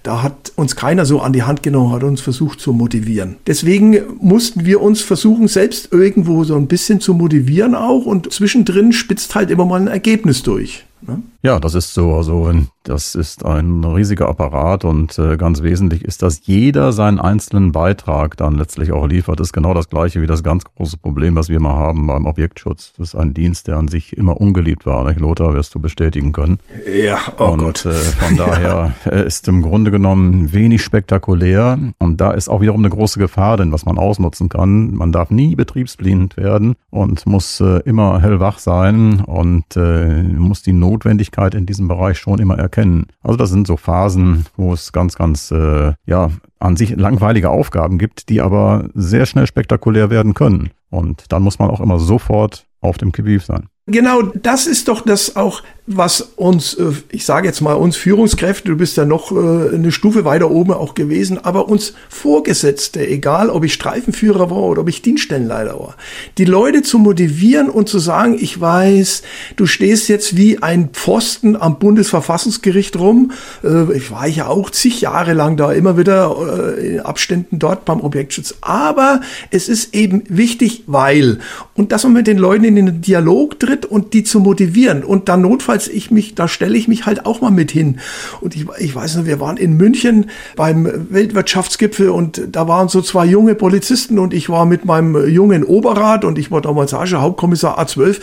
Da 0.02 0.22
hat 0.22 0.52
uns 0.56 0.76
keiner 0.76 1.04
so 1.04 1.20
an 1.20 1.32
die 1.32 1.42
Hand 1.42 1.62
genommen, 1.62 1.92
hat 1.92 2.02
uns 2.02 2.20
versucht 2.20 2.60
zu 2.60 2.72
motivieren. 2.72 3.36
Deswegen 3.46 3.98
mussten 4.20 4.64
wir 4.64 4.80
uns 4.80 5.02
versuchen, 5.02 5.48
selbst 5.48 5.92
irgendwo 5.92 6.44
so 6.44 6.56
ein 6.56 6.66
bisschen 6.66 7.00
zu 7.00 7.14
motivieren 7.14 7.74
auch 7.74 8.06
und 8.06 8.32
zwischendrin 8.32 8.92
spitzt 8.92 9.34
halt 9.34 9.50
immer 9.50 9.64
mal 9.64 9.80
ein 9.80 9.88
Ergebnis 9.88 10.42
durch. 10.42 10.84
Ne? 11.00 11.22
Ja, 11.42 11.60
das 11.60 11.74
ist 11.74 11.94
so. 11.94 12.14
Also 12.14 12.52
das 12.82 13.14
ist 13.14 13.44
ein 13.44 13.84
riesiger 13.84 14.28
Apparat 14.28 14.84
und 14.84 15.18
äh, 15.18 15.36
ganz 15.36 15.62
wesentlich 15.62 16.04
ist, 16.04 16.22
dass 16.22 16.46
jeder 16.46 16.92
seinen 16.92 17.20
einzelnen 17.20 17.72
Beitrag 17.72 18.36
dann 18.36 18.56
letztlich 18.56 18.92
auch 18.92 19.06
liefert. 19.06 19.38
Das 19.38 19.48
ist 19.48 19.52
genau 19.52 19.74
das 19.74 19.88
gleiche 19.88 20.20
wie 20.20 20.26
das 20.26 20.42
ganz 20.42 20.64
große 20.64 20.98
Problem, 20.98 21.36
was 21.36 21.48
wir 21.48 21.60
mal 21.60 21.74
haben 21.74 21.87
beim 21.94 22.26
Objektschutz. 22.26 22.92
Das 22.96 23.08
ist 23.08 23.14
ein 23.14 23.34
Dienst, 23.34 23.68
der 23.68 23.76
an 23.76 23.88
sich 23.88 24.16
immer 24.16 24.40
ungeliebt 24.40 24.86
war. 24.86 25.06
Nicht? 25.06 25.20
Lothar, 25.20 25.54
wirst 25.54 25.74
du 25.74 25.80
bestätigen 25.80 26.32
können. 26.32 26.58
Ja, 26.92 27.18
oh 27.38 27.52
und 27.52 27.58
Gott. 27.60 27.86
Äh, 27.86 27.92
von 27.92 28.36
daher 28.36 28.94
ja. 29.04 29.10
ist 29.10 29.48
im 29.48 29.62
Grunde 29.62 29.90
genommen 29.90 30.52
wenig 30.52 30.82
spektakulär. 30.82 31.78
Und 31.98 32.20
da 32.20 32.32
ist 32.32 32.48
auch 32.48 32.60
wiederum 32.60 32.80
eine 32.80 32.90
große 32.90 33.18
Gefahr, 33.18 33.56
denn 33.56 33.72
was 33.72 33.84
man 33.84 33.98
ausnutzen 33.98 34.48
kann. 34.48 34.94
Man 34.94 35.12
darf 35.12 35.30
nie 35.30 35.56
betriebsblind 35.56 36.36
werden 36.36 36.74
und 36.90 37.26
muss 37.26 37.60
äh, 37.60 37.80
immer 37.84 38.20
hellwach 38.20 38.58
sein 38.58 39.20
und 39.20 39.76
äh, 39.76 40.22
muss 40.22 40.62
die 40.62 40.72
Notwendigkeit 40.72 41.54
in 41.54 41.66
diesem 41.66 41.88
Bereich 41.88 42.18
schon 42.18 42.38
immer 42.38 42.58
erkennen. 42.58 43.06
Also 43.22 43.36
das 43.36 43.50
sind 43.50 43.66
so 43.66 43.76
Phasen, 43.76 44.46
wo 44.56 44.72
es 44.72 44.92
ganz, 44.92 45.16
ganz, 45.16 45.50
äh, 45.50 45.92
ja, 46.06 46.30
an 46.60 46.76
sich 46.76 46.96
langweilige 46.96 47.50
Aufgaben 47.50 47.98
gibt, 47.98 48.28
die 48.28 48.40
aber 48.40 48.88
sehr 48.94 49.26
schnell 49.26 49.46
spektakulär 49.46 50.10
werden 50.10 50.34
können. 50.34 50.70
Und 50.90 51.32
dann 51.32 51.42
muss 51.42 51.58
man 51.58 51.70
auch 51.70 51.80
immer 51.80 51.98
sofort 51.98 52.66
auf 52.80 52.98
dem 52.98 53.12
Gebiet 53.12 53.42
sein. 53.42 53.68
Genau, 53.90 54.20
das 54.22 54.66
ist 54.66 54.88
doch 54.88 55.00
das 55.00 55.34
auch, 55.34 55.62
was 55.90 56.20
uns, 56.36 56.74
äh, 56.74 56.92
ich 57.10 57.24
sage 57.24 57.46
jetzt 57.46 57.62
mal 57.62 57.72
uns 57.72 57.96
Führungskräfte, 57.96 58.68
du 58.68 58.76
bist 58.76 58.98
ja 58.98 59.06
noch 59.06 59.32
äh, 59.32 59.74
eine 59.74 59.90
Stufe 59.90 60.26
weiter 60.26 60.50
oben 60.50 60.72
auch 60.74 60.92
gewesen, 60.92 61.42
aber 61.42 61.68
uns 61.68 61.94
Vorgesetzte, 62.10 63.06
egal 63.06 63.48
ob 63.48 63.64
ich 63.64 63.72
Streifenführer 63.72 64.50
war 64.50 64.58
oder 64.58 64.82
ob 64.82 64.88
ich 64.90 65.00
Dienststellenleiter 65.00 65.78
war, 65.80 65.96
die 66.36 66.44
Leute 66.44 66.82
zu 66.82 66.98
motivieren 66.98 67.70
und 67.70 67.88
zu 67.88 67.98
sagen, 67.98 68.36
ich 68.38 68.60
weiß, 68.60 69.22
du 69.56 69.64
stehst 69.64 70.10
jetzt 70.10 70.36
wie 70.36 70.62
ein 70.62 70.90
Pfosten 70.90 71.56
am 71.56 71.78
Bundesverfassungsgericht 71.78 72.98
rum. 72.98 73.32
Äh, 73.64 73.96
ich 73.96 74.10
war 74.10 74.26
ja 74.26 74.48
auch 74.48 74.68
zig 74.68 75.00
Jahre 75.00 75.32
lang 75.32 75.56
da, 75.56 75.72
immer 75.72 75.96
wieder 75.96 76.76
in 76.78 77.00
Abständen 77.00 77.58
dort 77.58 77.86
beim 77.86 78.00
Objektschutz. 78.00 78.56
Aber 78.60 79.20
es 79.50 79.70
ist 79.70 79.94
eben 79.94 80.24
wichtig, 80.28 80.84
weil, 80.86 81.38
und 81.74 81.92
dass 81.92 82.04
man 82.04 82.12
mit 82.12 82.26
den 82.26 82.36
Leuten 82.36 82.64
in 82.64 82.76
den 82.76 83.00
Dialog 83.00 83.58
tritt, 83.58 83.77
und 83.86 84.14
die 84.14 84.24
zu 84.24 84.40
motivieren. 84.40 85.04
Und 85.04 85.28
dann 85.28 85.42
notfalls 85.42 85.88
ich 85.88 86.10
mich, 86.10 86.34
da 86.34 86.48
stelle 86.48 86.76
ich 86.76 86.88
mich 86.88 87.06
halt 87.06 87.26
auch 87.26 87.40
mal 87.40 87.50
mit 87.50 87.70
hin. 87.70 87.98
Und 88.40 88.56
ich, 88.56 88.66
ich 88.78 88.94
weiß 88.94 89.16
noch, 89.16 89.26
wir 89.26 89.40
waren 89.40 89.56
in 89.56 89.76
München 89.76 90.30
beim 90.56 90.88
Weltwirtschaftsgipfel 91.10 92.10
und 92.10 92.42
da 92.52 92.68
waren 92.68 92.88
so 92.88 93.00
zwei 93.02 93.26
junge 93.26 93.54
Polizisten 93.54 94.18
und 94.18 94.34
ich 94.34 94.48
war 94.48 94.66
mit 94.66 94.84
meinem 94.84 95.28
jungen 95.28 95.64
Oberrat 95.64 96.24
und 96.24 96.38
ich 96.38 96.50
war 96.50 96.60
damals 96.60 96.90
schon 96.90 97.20
Hauptkommissar 97.20 97.78
A12 97.78 98.20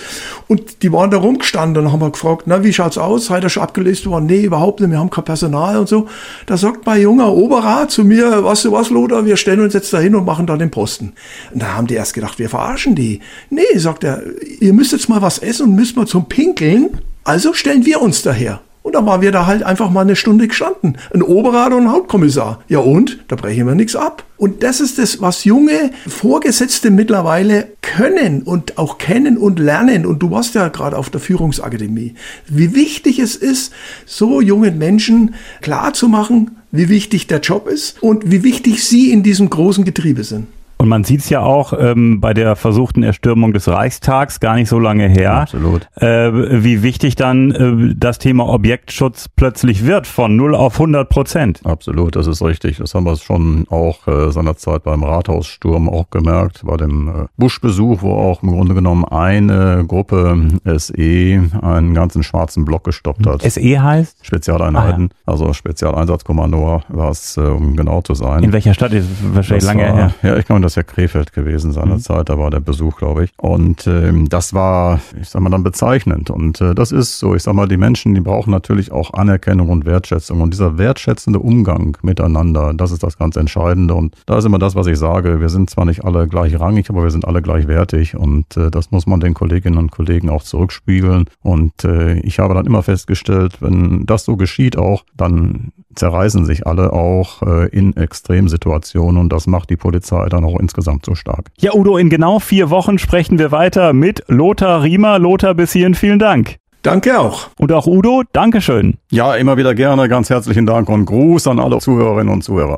und 0.48 0.84
die 0.84 0.92
waren 0.92 1.12
da 1.12 1.18
rumgestanden 1.18 1.86
und 1.86 1.92
haben 1.92 2.02
wir 2.02 2.12
gefragt, 2.12 2.44
na, 2.46 2.64
wie 2.64 2.74
schaut's 2.74 2.98
aus? 2.98 3.26
Seid 3.28 3.44
ihr 3.44 3.50
schon 3.50 3.64
abgelöst 3.64 4.06
worden? 4.06 4.26
Nee, 4.26 4.44
überhaupt 4.44 4.80
nicht, 4.80 4.92
wir 4.92 5.00
haben 5.00 5.10
kein 5.10 5.24
Personal 5.24 5.78
und 5.78 5.90
so. 5.90 6.08
Da 6.46 6.58
sagt 6.58 6.86
mein 6.86 7.02
junger 7.02 7.32
Oberrat 7.32 7.92
zu 7.92 8.04
mir, 8.04 8.44
weißt 8.44 8.66
du 8.66 8.72
was, 8.72 8.90
Lothar, 8.90 9.26
wir 9.26 9.38
stellen 9.38 9.62
uns 9.62 9.74
jetzt 9.74 9.94
da 9.94 10.00
hin 10.00 10.16
und 10.16 10.26
machen 10.26 10.48
da 10.48 10.58
den 10.58 10.72
Posten. 10.72 11.14
Und 11.54 11.62
da 11.62 11.76
haben 11.76 11.88
die 11.88 11.96
erst 11.96 12.14
gedacht, 12.14 12.40
wir 12.40 12.50
verarschen 12.50 12.96
die. 12.96 13.22
Nee, 13.50 13.64
sagt 13.78 14.04
er, 14.04 14.24
ihr 14.60 14.74
müsst 14.74 14.92
jetzt 14.92 15.10
mal 15.10 15.22
was 15.22 15.38
essen 15.46 15.68
und 15.68 15.76
müssen 15.76 15.98
wir 15.98 16.06
zum 16.06 16.28
Pinkeln. 16.28 16.90
Also 17.24 17.54
stellen 17.54 17.86
wir 17.86 18.02
uns 18.02 18.22
daher. 18.22 18.62
Und 18.86 18.94
dann 18.94 19.08
waren 19.08 19.22
wir 19.22 19.32
da 19.32 19.48
halt 19.48 19.64
einfach 19.64 19.90
mal 19.90 20.02
eine 20.02 20.16
Stunde 20.16 20.48
gestanden. 20.48 21.00
Ein 21.12 21.24
Oberrat 21.24 21.74
und 21.74 21.86
ein 21.88 21.92
Hauptkommissar. 21.92 22.62
Ja 22.68 22.78
und? 22.80 23.18
Da 23.30 23.36
brechen 23.36 23.66
wir 23.66 23.74
nichts 23.74 23.96
ab. 23.96 24.24
Und 24.38 24.62
das 24.62 24.80
ist 24.80 25.00
das, 25.00 25.20
was 25.22 25.44
junge 25.44 25.90
Vorgesetzte 26.08 26.92
mittlerweile 26.92 27.70
können 27.82 28.44
und 28.44 28.78
auch 28.78 29.00
kennen 29.00 29.40
und 29.40 29.58
lernen. 29.58 30.06
Und 30.06 30.20
du 30.20 30.30
warst 30.30 30.54
ja 30.54 30.68
gerade 30.68 31.00
auf 31.00 31.10
der 31.10 31.20
Führungsakademie. 31.20 32.14
Wie 32.48 32.76
wichtig 32.76 33.18
es 33.18 33.36
ist, 33.36 33.74
so 34.06 34.40
jungen 34.40 34.78
Menschen 34.78 35.34
klar 35.62 35.94
zu 35.94 36.08
machen, 36.08 36.58
wie 36.72 36.88
wichtig 36.88 37.26
der 37.26 37.40
Job 37.40 37.68
ist 37.68 38.04
und 38.04 38.30
wie 38.30 38.44
wichtig 38.44 38.84
sie 38.84 39.12
in 39.12 39.24
diesem 39.24 39.50
großen 39.50 39.84
Getriebe 39.84 40.24
sind. 40.24 40.46
Und 40.86 40.90
man 40.90 41.04
sieht 41.04 41.22
es 41.22 41.32
ja 41.32 41.40
auch 41.40 41.74
ähm, 41.76 42.22
bei 42.22 42.36
der 42.36 42.56
versuchten 42.56 43.02
Erstürmung 43.02 43.54
des 43.54 43.68
Reichstags 43.68 44.40
gar 44.40 44.54
nicht 44.54 44.70
so 44.70 44.78
lange 44.78 45.10
her, 45.10 45.34
Absolut. 45.34 45.88
Äh, 45.96 46.32
wie 46.64 46.84
wichtig 46.84 47.16
dann 47.16 47.50
äh, 47.90 47.96
das 47.98 48.20
Thema 48.20 48.48
Objektschutz 48.48 49.28
plötzlich 49.28 49.88
wird 49.88 50.06
von 50.06 50.36
0 50.36 50.54
auf 50.54 50.76
100 50.76 51.10
Prozent. 51.10 51.62
Absolut, 51.64 52.16
das 52.16 52.28
ist 52.28 52.44
richtig. 52.44 52.78
Das 52.78 52.94
haben 52.94 53.06
wir 53.06 53.16
schon 53.16 53.66
auch 53.72 54.08
äh, 54.08 54.32
seinerzeit 54.32 54.84
beim 54.84 55.04
Rathaussturm 55.04 55.90
auch 55.90 56.12
gemerkt, 56.12 56.62
bei 56.64 56.78
dem 56.78 57.08
äh, 57.08 57.12
Buschbesuch, 57.36 58.04
wo 58.04 58.14
auch 58.14 58.44
im 58.44 58.52
Grunde 58.52 58.76
genommen 58.76 59.06
eine 59.06 59.86
Gruppe 59.88 60.38
SE 60.78 61.50
einen 61.64 61.96
ganzen 61.96 62.22
schwarzen 62.22 62.64
Block 62.64 62.84
gestoppt 62.84 63.26
hat. 63.26 63.42
SE 63.42 63.82
heißt? 63.82 64.24
Spezialeinheiten, 64.24 65.10
ah, 65.12 65.16
ja. 65.26 65.34
also 65.34 65.52
Spezialeinsatzkommando 65.52 66.84
war 66.88 67.10
es, 67.10 67.38
äh, 67.38 67.42
um 67.42 67.76
genau 67.76 68.02
zu 68.02 68.14
sein. 68.14 68.44
In 68.44 68.54
welcher 68.54 68.76
Stadt 68.76 68.94
ist 68.94 69.08
wahrscheinlich 69.34 69.66
das 69.66 69.76
lange 69.76 69.90
war, 69.90 69.96
her? 69.96 70.14
Ja, 70.22 70.38
ich 70.38 70.46
glaube, 70.46 70.62
das 70.62 70.75
ja 70.76 70.84
Krefeld 70.84 71.34
gewesen 71.34 71.72
seinerzeit, 71.72 72.20
mhm. 72.20 72.26
da 72.26 72.40
war 72.40 72.52
der 72.52 72.60
Besuch, 72.60 72.98
glaube 72.98 73.26
ich. 73.26 73.32
Und 73.38 73.88
ähm, 73.88 74.30
das 74.30 74.54
war, 74.54 75.00
ich 75.20 75.30
sag 75.30 75.42
mal, 75.42 75.50
dann 75.50 75.64
bezeichnend. 75.64 76.30
Und 76.30 76.62
äh, 76.62 76.76
das 76.76 76.92
ist 76.92 77.20
so, 77.20 77.36
ich 77.36 77.44
sag 77.44 77.54
mal, 77.54 77.68
die 77.68 77.78
Menschen, 77.78 78.14
die 78.14 78.22
brauchen 78.22 78.52
natürlich 78.52 78.92
auch 78.92 79.14
Anerkennung 79.14 79.70
und 79.70 79.86
Wertschätzung. 79.86 80.42
Und 80.42 80.54
dieser 80.54 80.78
wertschätzende 80.78 81.40
Umgang 81.40 81.98
miteinander, 82.02 82.74
das 82.74 82.92
ist 82.92 83.04
das 83.04 83.18
ganz 83.18 83.36
Entscheidende. 83.36 83.94
Und 83.94 84.16
da 84.26 84.38
ist 84.38 84.46
immer 84.46 84.60
das, 84.60 84.76
was 84.76 84.88
ich 84.88 84.98
sage, 84.98 85.40
wir 85.40 85.50
sind 85.50 85.70
zwar 85.70 85.86
nicht 85.86 86.04
alle 86.04 86.28
gleichrangig, 86.28 86.90
aber 86.90 87.04
wir 87.04 87.12
sind 87.12 87.26
alle 87.26 87.42
gleichwertig. 87.42 88.16
Und 88.16 88.58
äh, 88.58 88.72
das 88.72 88.92
muss 88.92 89.08
man 89.08 89.20
den 89.20 89.34
Kolleginnen 89.34 89.78
und 89.78 89.92
Kollegen 89.92 90.30
auch 90.30 90.44
zurückspiegeln. 90.44 91.26
Und 91.42 91.84
äh, 91.84 92.20
ich 92.20 92.40
habe 92.40 92.54
dann 92.54 92.66
immer 92.66 92.84
festgestellt, 92.84 93.62
wenn 93.62 94.06
das 94.06 94.26
so 94.26 94.38
geschieht 94.38 94.78
auch, 94.78 95.04
dann 95.16 95.72
zerreißen 95.96 96.46
sich 96.46 96.68
alle 96.68 96.94
auch 96.94 97.42
äh, 97.42 97.68
in 97.70 97.96
Extremsituationen 97.96 99.20
und 99.20 99.30
das 99.30 99.48
macht 99.48 99.70
die 99.70 99.78
Polizei 99.78 100.28
dann 100.30 100.44
auch 100.44 100.60
insgesamt 100.66 101.06
so 101.06 101.16
stark. 101.16 101.52
Ja, 101.60 101.74
Udo, 101.74 101.98
in 101.98 102.10
genau 102.10 102.40
vier 102.40 102.70
Wochen 102.70 102.98
sprechen 102.98 103.40
wir 103.40 103.52
weiter 103.52 103.94
mit 103.94 104.24
Lothar 104.28 104.84
Riemer. 104.84 105.20
Lothar, 105.20 105.54
bis 105.54 105.72
hierhin 105.74 105.96
vielen 105.96 106.20
Dank. 106.20 106.58
Danke 106.82 107.20
auch. 107.20 107.48
Und 107.58 107.72
auch 107.72 107.88
Udo, 107.88 108.24
Dankeschön. 108.32 108.98
Ja, 109.10 109.36
immer 109.36 109.58
wieder 109.58 109.74
gerne. 109.74 110.08
Ganz 110.08 110.30
herzlichen 110.30 110.68
Dank 110.68 110.88
und 110.90 111.06
Gruß 111.06 111.48
an 111.48 111.60
alle 111.60 111.80
Zuhörerinnen 111.80 112.32
und 112.32 112.44
Zuhörer. 112.44 112.78